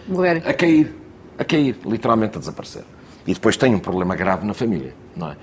a 0.47 0.53
cair. 0.53 0.95
A 1.39 1.45
cair, 1.45 1.77
literalmente 1.87 2.37
a 2.37 2.41
desaparecer. 2.41 2.83
E 3.27 3.33
depois 3.35 3.57
tenho 3.57 3.77
um 3.77 3.81
problema 3.81 4.15
grave 4.17 4.47
na 4.47 4.53
família. 4.55 4.95
Não 5.17 5.31
é? 5.31 5.37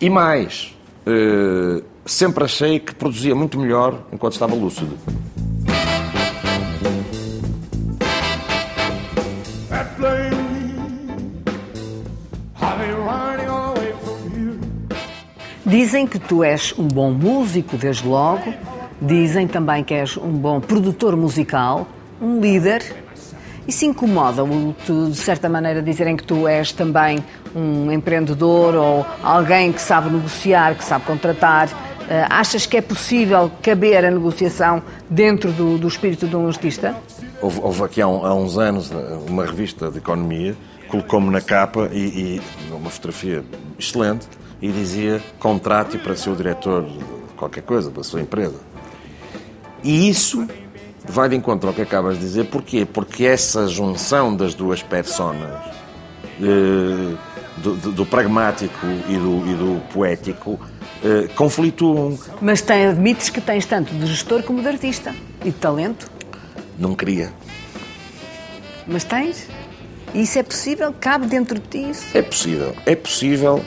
E 0.00 0.08
mais, 0.10 0.75
eh, 1.06 1.82
sempre 2.04 2.44
achei 2.44 2.80
que 2.80 2.94
produzia 2.94 3.34
muito 3.34 3.58
melhor 3.58 4.02
enquanto 4.12 4.32
estava 4.32 4.54
lúcido. 4.54 4.98
Dizem 15.64 16.06
que 16.06 16.18
tu 16.18 16.44
és 16.44 16.72
um 16.78 16.86
bom 16.86 17.10
músico, 17.10 17.76
desde 17.76 18.06
logo. 18.06 18.54
Dizem 19.00 19.46
também 19.46 19.82
que 19.84 19.94
és 19.94 20.16
um 20.16 20.30
bom 20.30 20.60
produtor 20.60 21.16
musical, 21.16 21.86
um 22.22 22.40
líder. 22.40 22.82
E 23.66 23.72
se 23.72 23.84
incomoda-o, 23.84 24.74
de 24.86 25.16
certa 25.16 25.48
maneira, 25.48 25.82
dizerem 25.82 26.16
que 26.16 26.22
tu 26.22 26.46
és 26.46 26.70
também 26.70 27.18
um 27.56 27.90
empreendedor 27.90 28.74
ou 28.74 29.06
alguém 29.22 29.72
que 29.72 29.80
sabe 29.80 30.10
negociar, 30.10 30.74
que 30.74 30.84
sabe 30.84 31.04
contratar? 31.06 31.68
Eh, 32.08 32.24
achas 32.30 32.66
que 32.66 32.76
é 32.76 32.80
possível 32.82 33.50
caber 33.62 34.04
a 34.04 34.10
negociação 34.10 34.82
dentro 35.10 35.50
do, 35.50 35.76
do 35.78 35.88
espírito 35.88 36.28
de 36.28 36.36
um 36.36 36.46
artista? 36.46 36.94
Houve, 37.40 37.60
houve 37.60 37.82
aqui 37.82 38.00
há, 38.02 38.06
um- 38.06 38.24
há 38.24 38.32
uns 38.34 38.56
anos 38.58 38.92
uma 39.26 39.44
revista 39.44 39.90
de 39.90 39.98
economia, 39.98 40.54
colocou-me 40.88 41.30
na 41.30 41.40
capa 41.40 41.88
e, 41.92 41.98
e 42.38 42.42
uma 42.72 42.90
fotografia 42.90 43.42
excelente 43.78 44.28
e 44.62 44.70
dizia 44.70 45.20
contrate 45.40 45.98
para 45.98 46.14
ser 46.14 46.30
o 46.30 46.36
diretor 46.36 46.84
de 46.84 46.98
qualquer 47.36 47.62
coisa, 47.62 47.90
da 47.90 48.04
sua 48.04 48.20
empresa. 48.20 48.54
E 49.82 50.08
isso 50.08 50.46
vai 51.08 51.28
de 51.28 51.34
encontro 51.36 51.68
ao 51.68 51.74
que 51.74 51.82
acabas 51.82 52.14
de 52.14 52.20
dizer. 52.20 52.44
Porquê? 52.46 52.86
Porque 52.86 53.24
essa 53.24 53.66
junção 53.66 54.34
das 54.34 54.54
duas 54.54 54.80
personas, 54.82 55.50
eh, 56.40 57.14
do, 57.58 57.74
do- 57.74 57.92
do 57.92 58.06
pragmático 58.06 58.86
e 59.08 59.14
do, 59.16 59.46
e 59.50 59.54
do 59.54 59.80
poético, 59.92 60.58
eh, 61.04 61.28
conflituam. 61.34 62.18
Mas 62.40 62.60
tem, 62.60 62.86
admites 62.86 63.28
que 63.30 63.40
tens 63.40 63.64
tanto 63.66 63.94
de 63.94 64.06
gestor 64.06 64.42
como 64.42 64.60
de 64.62 64.68
artista 64.68 65.14
e 65.42 65.50
de 65.50 65.56
talento. 65.56 66.10
Não 66.78 66.94
queria. 66.94 67.32
Mas 68.86 69.04
tens? 69.04 69.48
E 70.14 70.22
isso 70.22 70.38
é 70.38 70.42
possível? 70.42 70.94
Cabe 70.98 71.26
dentro 71.26 71.58
de 71.58 71.66
ti 71.68 71.90
isso? 71.90 72.04
É 72.16 72.22
possível, 72.22 72.74
é 72.86 72.94
possível, 72.94 73.64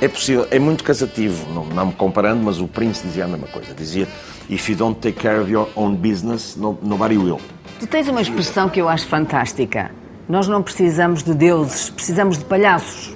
é 0.00 0.08
possível. 0.08 0.46
É 0.50 0.58
muito 0.58 0.82
cansativo, 0.84 1.46
não, 1.52 1.64
não 1.66 1.86
me 1.86 1.92
comparando, 1.92 2.42
mas 2.42 2.60
o 2.60 2.66
Prince 2.66 3.06
dizia 3.06 3.24
a 3.24 3.28
mesma 3.28 3.46
coisa. 3.46 3.72
Dizia, 3.74 4.08
if 4.50 4.68
you 4.68 4.76
don't 4.76 4.98
take 5.00 5.18
care 5.20 5.38
of 5.40 5.50
your 5.50 5.68
own 5.76 5.94
business, 5.94 6.56
no- 6.56 6.78
nobody 6.82 7.16
will. 7.16 7.40
Tu 7.78 7.86
tens 7.86 8.08
uma 8.08 8.20
expressão 8.20 8.68
que 8.68 8.80
eu 8.80 8.88
acho 8.88 9.06
fantástica. 9.06 9.90
Nós 10.28 10.48
não 10.48 10.62
precisamos 10.62 11.22
de 11.22 11.32
deuses, 11.34 11.88
precisamos 11.90 12.36
de 12.38 12.44
palhaços. 12.44 13.15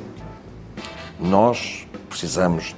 Nós 1.20 1.86
precisamos 2.08 2.74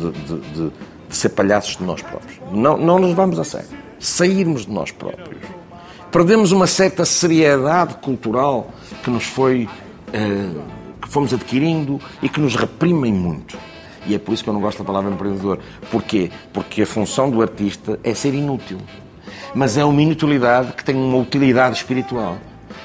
de, 0.00 0.10
de- 0.10 0.40
de- 0.40 0.72
de 1.08 1.16
ser 1.16 1.28
palhaços 1.30 1.76
de 1.76 1.84
nós 1.84 2.02
próprios. 2.02 2.38
Não, 2.52 2.76
não 2.76 2.98
nos 2.98 3.12
vamos 3.12 3.38
a 3.38 3.44
sério. 3.44 3.68
Sairmos 3.98 4.66
de 4.66 4.72
nós 4.72 4.90
próprios. 4.90 5.40
Perdemos 6.10 6.52
uma 6.52 6.66
certa 6.66 7.04
seriedade 7.04 7.94
cultural 7.96 8.70
que 9.04 9.10
nos 9.10 9.24
foi. 9.24 9.68
eh, 10.12 10.50
que 11.02 11.08
fomos 11.12 11.32
adquirindo 11.32 12.00
e 12.22 12.28
que 12.28 12.40
nos 12.40 12.56
reprimem 12.56 13.12
muito. 13.12 13.56
E 14.06 14.14
é 14.14 14.18
por 14.18 14.32
isso 14.32 14.42
que 14.42 14.50
eu 14.50 14.54
não 14.54 14.60
gosto 14.60 14.78
da 14.78 14.84
palavra 14.84 15.10
empreendedor. 15.12 15.58
Porquê? 15.90 16.30
Porque 16.52 16.82
a 16.82 16.86
função 16.86 17.30
do 17.30 17.40
artista 17.42 17.98
é 18.02 18.12
ser 18.14 18.34
inútil. 18.34 18.78
Mas 19.54 19.76
é 19.76 19.84
uma 19.84 20.00
inutilidade 20.02 20.72
que 20.72 20.84
tem 20.84 20.94
uma 20.96 21.18
utilidade 21.18 21.76
espiritual. 21.76 22.38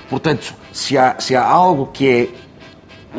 Portanto, 0.09 0.53
se 0.73 0.97
há, 0.97 1.15
se 1.19 1.35
há 1.35 1.43
algo 1.43 1.87
que 1.87 2.07
é 2.07 2.29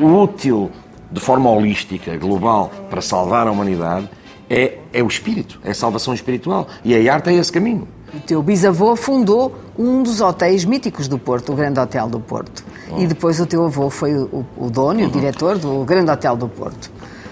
útil 0.01 0.71
de 1.13 1.21
forma 1.21 1.51
holística, 1.51 2.17
global, 2.17 2.71
para 2.89 3.03
salvar 3.03 3.47
a 3.47 3.51
humanidade, 3.51 4.09
é, 4.49 4.79
é 4.93 5.03
o 5.03 5.07
espírito, 5.07 5.61
é 5.65 5.71
a 5.71 5.75
salvação 5.75 6.15
espiritual. 6.15 6.67
E 6.85 7.09
a 7.09 7.15
arte 7.15 7.31
é 7.31 7.35
esse 7.35 7.53
caminho. 7.53 7.87
O 8.15 8.21
teu 8.21 8.43
bisavô 8.43 8.95
fundou 8.95 9.55
um 9.79 10.03
dos 10.03 10.21
hotéis 10.21 10.65
míticos 10.65 11.09
do 11.09 11.19
Porto, 11.19 11.53
o 11.53 11.57
Grande 11.57 11.81
Hotel 11.81 12.09
do 12.09 12.21
Porto. 12.21 12.63
E 12.99 13.07
depois 13.07 13.41
o 13.41 13.47
teu 13.47 13.65
avô 13.65 13.89
foi 13.89 14.15
o, 14.15 14.45
o 14.57 14.69
dono 14.69 15.01
e 15.01 15.05
o 15.05 15.11
diretor 15.11 15.57
do 15.57 15.83
Grande 15.85 16.11
Hotel 16.11 16.37
do 16.37 16.47
Porto. 16.47 16.91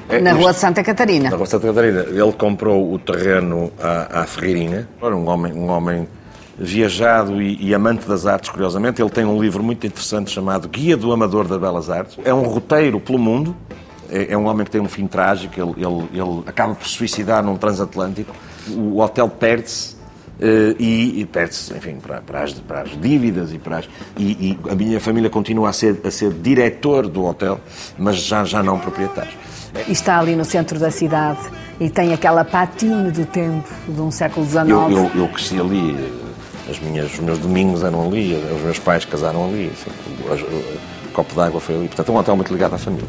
É, 0.09 0.21
na 0.21 0.33
Rua 0.33 0.53
de 0.53 0.59
Santa 0.59 0.83
Catarina. 0.83 1.31
Na 1.31 1.37
Rua 1.37 1.47
Santa 1.47 1.69
Catarina. 1.69 2.01
Ele 2.01 2.33
comprou 2.33 2.93
o 2.93 2.99
terreno 2.99 3.71
à, 3.81 4.23
à 4.23 4.27
Ferreirinha. 4.27 4.88
Era 5.01 5.14
um 5.14 5.29
homem, 5.29 5.53
um 5.53 5.69
homem 5.69 6.09
viajado 6.64 7.40
e, 7.40 7.57
e 7.68 7.75
amante 7.75 8.07
das 8.07 8.27
artes, 8.27 8.51
curiosamente. 8.51 9.01
Ele 9.01 9.11
tem 9.11 9.25
um 9.25 9.40
livro 9.40 9.62
muito 9.62 9.87
interessante 9.87 10.31
chamado 10.31 10.68
Guia 10.68 10.96
do 10.96 11.11
Amador 11.12 11.49
das 11.49 11.59
Belas 11.59 11.88
Artes. 11.90 12.18
É 12.25 12.33
um 12.35 12.42
roteiro 12.42 13.01
pelo 13.01 13.18
mundo. 13.18 13.57
É, 14.11 14.33
é 14.35 14.37
um 14.38 14.46
homem 14.46 14.64
que 14.64 14.70
tem 14.70 14.81
um 14.81 14.88
fim 14.88 15.07
trágico. 15.07 15.55
Ele, 15.59 15.73
ele- 15.85 16.09
ele 16.20 16.42
acaba 16.46 16.75
por 16.75 16.87
se 16.87 16.94
suicidar 16.94 17.42
num 17.42 17.57
transatlântico. 17.57 18.35
O 18.68 19.01
hotel 19.01 19.29
perde-se. 19.29 19.96
eh, 20.42 20.75
e, 20.79 21.20
e 21.20 21.27
perde-se, 21.27 21.73
enfim, 21.75 21.96
para, 22.01 22.20
para 22.23 22.42
as, 22.42 22.53
para 22.55 22.83
as 22.83 22.90
dívidas 23.01 23.53
e 23.53 23.59
para 23.59 23.79
as, 23.79 23.88
e, 24.16 24.25
e 24.66 24.70
a 24.70 24.75
minha 24.75 24.99
família 24.99 25.29
continua 25.29 25.68
a 25.68 25.73
ser, 25.73 26.01
a 26.05 26.11
ser 26.11 26.33
diretor 26.33 27.07
do 27.09 27.25
hotel, 27.27 27.61
mas 27.99 28.16
já, 28.16 28.42
já 28.44 28.62
não 28.62 28.79
proprietário. 28.79 29.33
E 29.87 29.92
está 29.92 30.18
ali 30.18 30.35
no 30.35 30.44
centro 30.44 30.79
da 30.79 30.90
cidade 30.90 31.38
e 31.79 31.90
tem 31.90 32.12
aquela 32.14 32.42
patina 32.44 33.11
do 33.11 33.27
tempo 33.27 33.68
de 33.87 34.01
um 34.01 34.11
século 34.11 34.46
XIX. 34.46 34.66
Eu, 34.70 34.90
eu, 34.90 35.11
eu 35.14 35.29
cresci 35.29 35.61
ali, 35.61 35.94
eh, 35.99 36.30
as 36.71 36.79
minhas, 36.79 37.13
os 37.13 37.19
meus 37.21 37.39
domingos 37.39 37.83
eram 37.83 38.07
ali, 38.07 38.35
eh, 38.35 38.53
os 38.55 38.63
meus 38.63 38.79
pais 38.79 39.05
casaram 39.05 39.49
ali, 39.49 39.71
assim, 39.73 39.91
o, 40.29 40.33
o- 40.57 40.81
copo 41.13 41.35
d'água 41.35 41.61
foi 41.61 41.75
ali. 41.75 41.87
Portanto, 41.89 42.09
é 42.09 42.13
um 42.13 42.17
hotel 42.19 42.37
muito 42.37 42.53
ligado 42.53 42.75
à 42.75 42.79
família. 42.79 43.09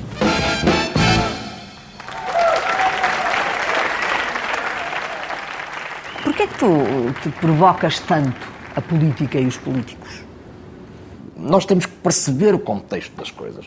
Porquê 6.23 6.43
é 6.43 6.47
que 6.47 6.57
tu 6.57 6.69
te 7.23 7.29
provocas 7.39 7.99
tanto 7.99 8.47
a 8.75 8.81
política 8.81 9.39
e 9.39 9.45
os 9.45 9.57
políticos? 9.57 10.09
Nós 11.35 11.65
temos 11.65 11.85
que 11.85 11.93
perceber 11.93 12.53
o 12.53 12.59
contexto 12.59 13.15
das 13.15 13.31
coisas. 13.31 13.65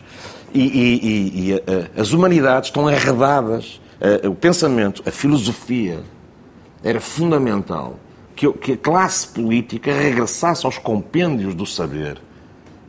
E, 0.53 0.59
e- 0.61 0.99
e- 1.03 1.49
e, 1.51 1.53
eh, 1.53 1.89
as 1.97 2.13
humanidades 2.13 2.69
estão 2.69 2.87
arredadas, 2.87 3.81
eh, 3.99 4.27
o 4.27 4.33
pensamento, 4.33 5.03
a 5.05 5.11
filosofia, 5.11 5.99
era 6.81 7.01
fundamental 7.01 7.99
que, 8.35 8.51
que 8.53 8.71
a 8.73 8.77
classe 8.77 9.27
política 9.27 9.93
regressasse 9.93 10.65
aos 10.65 10.77
compêndios 10.77 11.53
do 11.55 11.65
saber, 11.65 12.17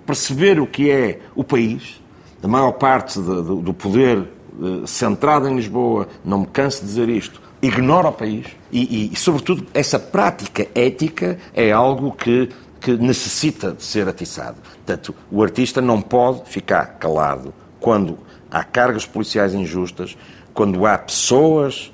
perceber 0.05 0.61
o 0.61 0.67
que 0.67 0.91
é 0.91 1.21
o 1.35 1.45
país, 1.45 2.01
a 2.43 2.49
maior 2.49 2.73
parte 2.73 3.19
de- 3.19 3.25
do, 3.25 3.57
do 3.57 3.75
poder 3.75 4.19
eh, 4.19 4.87
centrado 4.87 5.49
em 5.49 5.57
Lisboa, 5.57 6.09
não 6.25 6.41
me 6.41 6.47
canso 6.47 6.81
de 6.81 6.87
dizer 6.87 7.09
isto, 7.09 7.41
ignora 7.63 8.09
o 8.09 8.13
país 8.13 8.47
e, 8.71 9.11
e, 9.13 9.17
sobretudo, 9.17 9.67
essa 9.73 9.99
prática 9.99 10.67
ética 10.75 11.39
é 11.55 11.73
algo 11.73 12.13
que, 12.13 12.49
que 12.81 12.93
necessita 12.93 13.73
de 13.73 13.83
ser 13.83 14.09
atiçado. 14.09 14.59
Portanto, 14.85 15.15
o 15.31 15.43
artista 15.43 15.81
não 15.81 16.01
pode 16.01 16.49
ficar 16.49 16.99
calado 16.99 17.53
quando 17.81 18.19
há 18.51 18.63
cargas 18.63 19.07
policiais 19.07 19.55
injustas, 19.55 20.17
quando 20.55 20.87
há 20.87 20.97
pessoas 20.99 21.93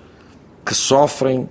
que 0.65 0.75
sofrem 0.75 1.49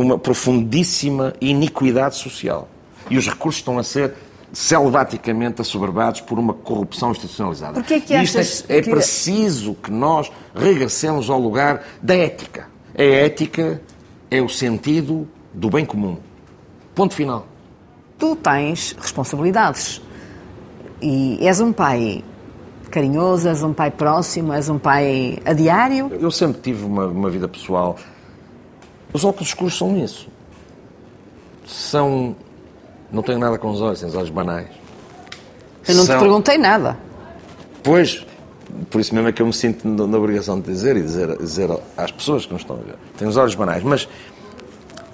uma 0.00 0.16
profundíssima 0.18 1.32
iniquidade 1.40 2.16
social. 2.16 2.68
E 3.10 3.16
os 3.18 3.26
recursos 3.26 3.60
estão 3.60 3.78
a 3.78 3.82
ser 3.82 4.14
selvaticamente 4.52 5.60
assoberbados 5.60 6.20
por 6.20 6.38
uma 6.38 6.54
corrupção 6.54 7.10
institucionalizada. 7.10 7.74
Porquê 7.74 8.00
que 8.00 8.14
E 8.14 8.22
isto 8.22 8.38
é- 8.38 8.40
achas 8.40 8.64
é, 8.68 8.80
que- 8.80 8.90
preciso 8.90 9.74
que 9.74 9.90
nós 9.90 10.30
regressemos 10.54 11.28
ao 11.28 11.38
lugar 11.40 11.82
da 12.02 12.14
ética. 12.14 12.68
A 12.96 13.02
ética 13.02 13.80
é 14.30 14.40
o 14.40 14.48
sentido 14.48 15.26
do 15.52 15.68
bem 15.70 15.84
comum. 15.84 16.16
Ponto 16.94 17.14
final. 17.14 17.46
Tu 18.18 18.36
tens 18.36 18.94
responsabilidades 19.00 20.00
e 21.02 21.38
és 21.46 21.60
um 21.60 21.72
pai 21.72 22.24
carinhoso, 22.90 23.48
és 23.48 23.62
um 23.62 23.72
pai 23.72 23.90
próximo, 23.90 24.52
és 24.52 24.68
um 24.68 24.78
pai 24.78 25.38
a 25.44 25.52
diário. 25.52 26.10
Eu 26.20 26.30
sempre 26.30 26.60
tive 26.60 26.84
uma, 26.84 27.06
uma 27.06 27.30
vida 27.30 27.46
pessoal. 27.48 27.96
Os 29.12 29.24
óculos 29.24 29.48
escuros 29.48 29.76
são 29.76 29.96
isso. 29.96 30.28
São. 31.66 32.36
Não 33.10 33.22
tenho 33.22 33.38
nada 33.38 33.58
com 33.58 33.70
os 33.70 33.80
olhos, 33.80 34.00
tenho 34.00 34.10
os 34.10 34.16
olhos 34.16 34.30
banais. 34.30 34.68
Eu 35.86 35.94
não 35.94 36.04
te 36.04 36.08
São- 36.08 36.18
perguntei 36.20 36.58
nada. 36.58 36.96
Pois, 37.82 38.26
por 38.90 39.00
isso 39.00 39.14
mesmo 39.14 39.28
é 39.28 39.32
que 39.32 39.40
eu 39.40 39.46
me 39.46 39.52
sinto 39.52 39.88
na 39.88 40.06
na 40.06 40.18
obrigação 40.18 40.60
de 40.60 40.66
dizer 40.70 40.96
e 40.96 41.02
dizer, 41.02 41.36
dizer 41.38 41.70
às 41.96 42.10
pessoas 42.10 42.44
que 42.44 42.52
nos 42.52 42.62
estão 42.62 42.76
a 42.76 42.80
ver. 42.80 42.96
Tenho 43.16 43.30
os 43.30 43.36
olhos 43.36 43.54
banais, 43.54 43.82
mas 43.82 44.06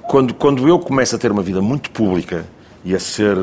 quando, 0.09 0.35
quando 0.35 0.66
eu 0.68 0.78
começo 0.78 1.14
a 1.14 1.18
ter 1.18 1.30
uma 1.30 1.42
vida 1.42 1.62
muito 1.62 1.90
pública 1.92 2.44
e 2.85 2.94
a 2.94 2.98
ser 3.00 3.37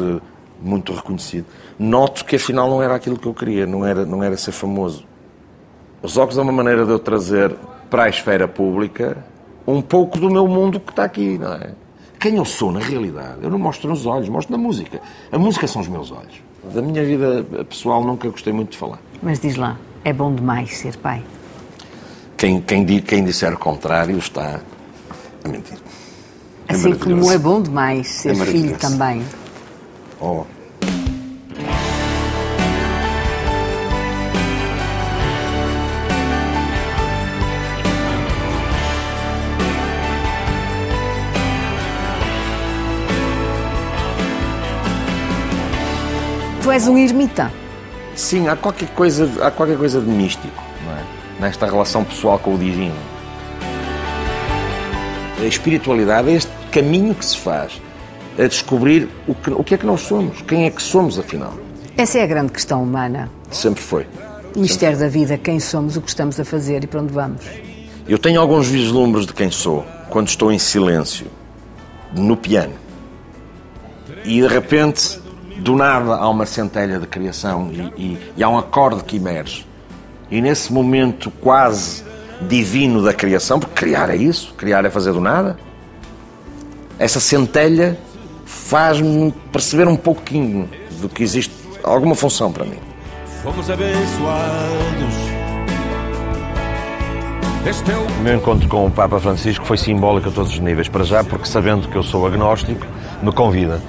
muito 0.62 0.94
reconhecido, 0.94 1.46
noto 1.80 2.26
que 2.26 2.36
afinal 2.36 2.70
não 2.70 2.84
era 2.84 2.94
aquilo 2.96 3.18
que 3.18 3.26
eu 3.28 3.34
queria, 3.34 3.66
não 3.66 3.86
era, 3.86 4.06
não 4.06 4.22
era 4.22 4.36
ser 4.36 4.52
famoso. 4.52 5.06
Os 6.04 6.18
óculos 6.18 6.38
é 6.38 6.42
uma 6.42 6.52
maneira 6.52 6.86
de 6.86 6.92
eu 6.92 7.00
trazer 7.00 7.56
para 7.90 8.04
a 8.04 8.10
esfera 8.10 8.48
pública 8.48 9.18
um 9.66 9.82
pouco 9.82 10.20
do 10.20 10.30
meu 10.30 10.48
mundo 10.48 10.80
que 10.80 10.92
está 10.92 11.04
aqui, 11.04 11.38
não 11.38 11.54
é? 11.54 11.72
Quem 12.20 12.36
eu 12.36 12.46
sou, 12.46 12.72
na 12.72 12.80
realidade, 12.80 13.38
eu 13.42 13.50
não 13.50 13.58
mostro 13.58 13.90
nos 13.90 14.06
olhos, 14.06 14.30
mostro 14.30 14.56
na 14.56 14.58
música. 14.58 15.02
A 15.32 15.40
música 15.40 15.68
são 15.68 15.82
os 15.82 15.88
meus 15.88 16.12
olhos. 16.12 16.42
Da 16.74 16.82
minha 16.82 17.04
vida 17.04 17.44
pessoal 17.68 18.04
nunca 18.04 18.30
gostei 18.30 18.54
muito 18.54 18.72
de 18.72 18.78
falar. 18.78 19.00
Mas 19.24 19.40
diz 19.40 19.56
lá, 19.56 19.78
é 20.04 20.14
bom 20.14 20.34
demais 20.34 20.78
ser 20.78 20.96
pai. 20.98 21.24
quem, 22.38 22.62
quem, 22.62 22.86
quem 22.86 23.24
disser 23.24 23.54
o 23.54 23.58
contrário 23.58 24.18
está 24.18 24.60
a 25.44 25.48
mentir. 25.48 25.78
É 26.68 26.74
Assim 26.74 26.94
como 26.94 27.32
é 27.32 27.38
bom 27.38 27.62
demais 27.62 28.08
ser 28.08 28.32
É 28.40 28.46
filho 28.46 28.78
também. 28.78 29.24
Oh. 30.20 30.44
Tu 46.64 46.72
és 46.72 46.88
um 46.88 46.96
ermita. 46.96 47.52
Sim, 48.16 48.48
há 48.48 48.56
qualquer 48.56 48.90
coisa, 48.90 49.28
há 49.42 49.50
qualquer 49.50 49.78
coisa 49.78 50.00
de 50.00 50.08
místico 50.08 50.64
não 50.86 50.94
é? 50.94 51.04
nesta 51.40 51.66
relação 51.66 52.04
pessoal 52.04 52.38
com 52.38 52.54
o 52.54 52.58
divino. 52.58 52.96
A 55.40 55.46
espiritualidade 55.46 56.30
é 56.30 56.34
este 56.34 56.52
caminho 56.72 57.16
que 57.16 57.26
se 57.26 57.38
faz 57.38 57.82
a 58.38 58.48
descobrir 58.48 59.10
o 59.28 59.34
que, 59.34 59.50
o 59.50 59.64
que 59.64 59.74
é 59.74 59.78
que 59.78 59.86
nós 59.88 60.02
somos, 60.02 60.42
quem 60.44 60.66
é 60.66 60.70
que 60.70 60.82
somos 60.82 61.18
afinal. 61.18 61.54
Essa 61.98 62.20
é 62.20 62.24
a 62.24 62.28
grande 62.28 62.52
questão 62.52 62.84
humana. 62.84 63.30
Sempre 63.50 63.82
foi. 63.82 64.06
Mistério 64.56 65.00
da 65.00 65.08
vida, 65.08 65.38
quem 65.38 65.60
somos, 65.60 65.98
o 65.98 66.02
que 66.02 66.10
estamos 66.10 66.40
a 66.40 66.46
fazer 66.46 66.84
e 66.84 66.88
para 66.88 67.02
onde 67.02 67.12
vamos. 67.12 67.42
Eu 68.08 68.20
tenho 68.20 68.40
alguns 68.40 68.68
vislumbres 68.68 69.26
de 69.26 69.34
quem 69.34 69.50
sou 69.50 69.86
quando 70.10 70.28
estou 70.28 70.52
em 70.52 70.60
silêncio, 70.60 71.26
no 72.14 72.38
piano. 72.38 72.74
E 74.24 74.42
de 74.42 74.48
repente, 74.48 75.20
do 75.62 75.76
nada, 75.76 76.16
há 76.16 76.28
uma 76.30 76.46
centelha 76.46 77.00
de 77.00 77.06
criação 77.08 77.70
e, 77.72 77.80
e- 78.02 78.18
e 78.38 78.44
há 78.44 78.50
um 78.50 78.58
acorde 78.58 79.04
que 79.04 79.18
emerge. 79.18 79.66
E 80.30 80.42
nesse 80.42 80.72
momento 80.74 81.30
quase 81.30 82.04
divino 82.48 83.02
da 83.04 83.14
criação, 83.14 83.60
porque 83.60 83.76
criar 83.76 84.10
é 84.10 84.16
isso, 84.16 84.54
criar 84.58 84.84
é 84.86 84.90
fazer 84.90 85.14
do 85.14 85.22
nada, 85.22 85.58
essa 86.98 87.20
centelha 87.20 87.98
faz-me 88.46 89.32
perceber 89.52 89.88
um 89.88 89.96
pouquinho 89.96 90.68
do 91.00 91.08
que 91.10 91.22
existe 91.24 91.54
alguma 91.84 92.16
função 92.16 92.52
para 92.52 92.66
mim. 92.66 92.78
Fomos 93.44 93.70
abençoados. 93.70 95.16
Este 97.66 97.92
é 97.92 97.96
O 97.96 98.24
meu 98.24 98.36
encontro 98.36 98.68
com 98.68 98.88
o 98.88 98.92
Papa 98.92 99.20
Francisco 99.20 99.66
foi 99.66 99.78
simbólico 99.78 100.30
a 100.30 100.32
todos 100.32 100.52
os 100.54 100.60
níveis. 100.60 100.88
Para 100.90 101.04
já, 101.04 101.24
porque 101.24 101.46
sabendo 101.46 101.88
que 101.88 101.96
eu 101.96 102.02
sou 102.04 102.26
agnóstico, 102.26 102.86
me 103.22 103.32
convida. 103.32 103.80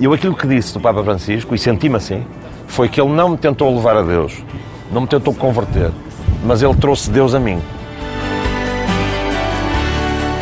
E 0.00 0.04
eu 0.04 0.12
aquilo 0.12 0.36
que 0.36 0.46
disse 0.46 0.72
do 0.74 0.80
Papa 0.80 1.02
Francisco, 1.02 1.56
e 1.56 1.58
senti-me 1.58 1.96
assim, 1.96 2.24
foi 2.68 2.88
que 2.88 3.00
ele 3.00 3.10
não 3.10 3.30
me 3.30 3.36
tentou 3.36 3.74
levar 3.74 3.96
a 3.96 4.02
Deus, 4.02 4.32
não 4.92 5.00
me 5.00 5.08
tentou 5.08 5.34
converter, 5.34 5.90
mas 6.44 6.62
ele 6.62 6.74
trouxe 6.76 7.10
Deus 7.10 7.34
a 7.34 7.40
mim. 7.40 7.60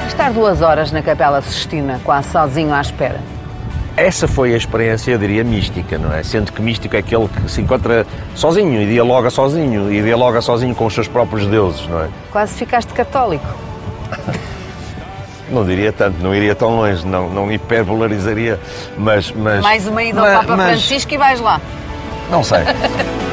Estar 0.08 0.30
duas 0.30 0.60
horas 0.60 0.92
na 0.92 1.00
Capela 1.00 1.40
Sistina, 1.40 1.98
quase 2.04 2.30
sozinho 2.30 2.74
à 2.74 2.82
espera. 2.82 3.18
Essa 3.96 4.28
foi 4.28 4.52
a 4.52 4.58
experiência, 4.58 5.12
eu 5.12 5.18
diria, 5.18 5.42
mística, 5.42 5.96
não 5.96 6.12
é? 6.12 6.22
Sendo 6.22 6.52
que 6.52 6.60
místico 6.60 6.94
é 6.94 6.98
aquele 6.98 7.26
que 7.26 7.50
se 7.50 7.62
encontra 7.62 8.06
sozinho 8.34 8.82
e 8.82 8.86
dialoga 8.86 9.30
sozinho, 9.30 9.90
e 9.90 10.02
dialoga 10.02 10.42
sozinho 10.42 10.74
com 10.74 10.84
os 10.84 10.92
seus 10.92 11.08
próprios 11.08 11.46
deuses, 11.46 11.88
não 11.88 12.02
é? 12.02 12.08
Quase 12.30 12.52
ficaste 12.56 12.92
católico. 12.92 13.46
Não 15.50 15.64
diria 15.64 15.92
tanto, 15.92 16.20
não 16.22 16.34
iria 16.34 16.54
tão 16.54 16.76
longe, 16.76 17.06
não, 17.06 17.28
não 17.30 17.52
hiperbolarizaria, 17.52 18.58
mas... 18.98 19.30
mas 19.32 19.62
Mais 19.62 19.86
uma 19.86 20.02
ida 20.02 20.20
ao 20.20 20.26
mas- 20.26 20.36
Papa 20.40 20.56
mas- 20.56 20.66
Francisco 20.70 21.14
e 21.14 21.18
vais 21.18 21.40
lá. 21.40 21.60
Não 22.30 22.42
sei. 22.42 22.60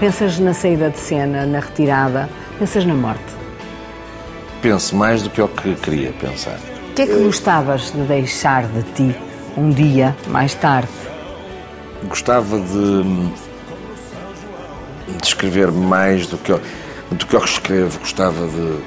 Pensas 0.00 0.38
na 0.38 0.52
saída 0.52 0.90
de 0.90 0.98
cena, 0.98 1.46
na 1.46 1.60
retirada, 1.60 2.28
pensas 2.58 2.84
na 2.84 2.94
morte. 2.94 3.22
Penso 4.60 4.96
mais 4.96 5.22
do 5.22 5.30
que 5.30 5.40
o 5.40 5.48
que 5.48 5.74
queria 5.76 6.12
pensar. 6.12 6.58
O 6.90 6.94
que 6.94 7.02
é 7.02 7.06
que 7.06 7.22
gostavas 7.22 7.92
de 7.92 8.00
deixar 8.02 8.64
de 8.66 8.82
ti 8.92 9.16
um 9.56 9.70
dia 9.70 10.14
mais 10.26 10.54
tarde? 10.54 10.88
Gostava 12.08 12.58
de, 12.58 13.04
de 15.20 15.26
escrever 15.26 15.70
mais 15.70 16.26
do 16.26 16.38
que, 16.38 16.52
eu, 16.52 16.60
do 17.10 17.26
que 17.26 17.34
eu 17.34 17.44
escrevo. 17.44 17.98
Gostava 18.00 18.46
de, 18.46 18.78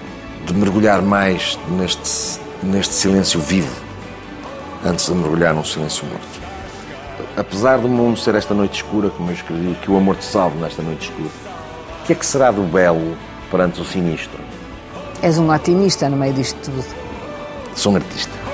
de 0.45 0.53
mergulhar 0.53 1.01
mais 1.01 1.57
neste, 1.69 2.39
neste 2.63 2.93
silêncio 2.93 3.39
vivo 3.39 3.85
antes 4.85 5.07
de 5.07 5.13
mergulhar 5.13 5.53
num 5.53 5.63
silêncio 5.63 6.05
morto. 6.05 6.45
Apesar 7.35 7.79
do 7.79 7.87
mundo 7.87 8.17
ser 8.19 8.35
esta 8.35 8.53
noite 8.53 8.83
escura, 8.83 9.09
como 9.09 9.29
eu 9.29 9.33
escrevi, 9.33 9.75
que 9.81 9.89
o 9.89 9.97
amor 9.97 10.15
te 10.15 10.25
salve 10.25 10.57
nesta 10.57 10.81
noite 10.81 11.09
escura, 11.09 11.29
o 12.01 12.05
que 12.05 12.13
é 12.13 12.15
que 12.15 12.25
será 12.25 12.51
do 12.51 12.61
belo 12.63 13.17
perante 13.49 13.81
o 13.81 13.85
sinistro? 13.85 14.39
És 15.21 15.37
um 15.37 15.51
otimista 15.51 16.07
no 16.07 16.17
meio 16.17 16.33
disto 16.33 16.57
tudo. 16.63 16.85
Sou 17.75 17.93
um 17.93 17.95
artista. 17.95 18.44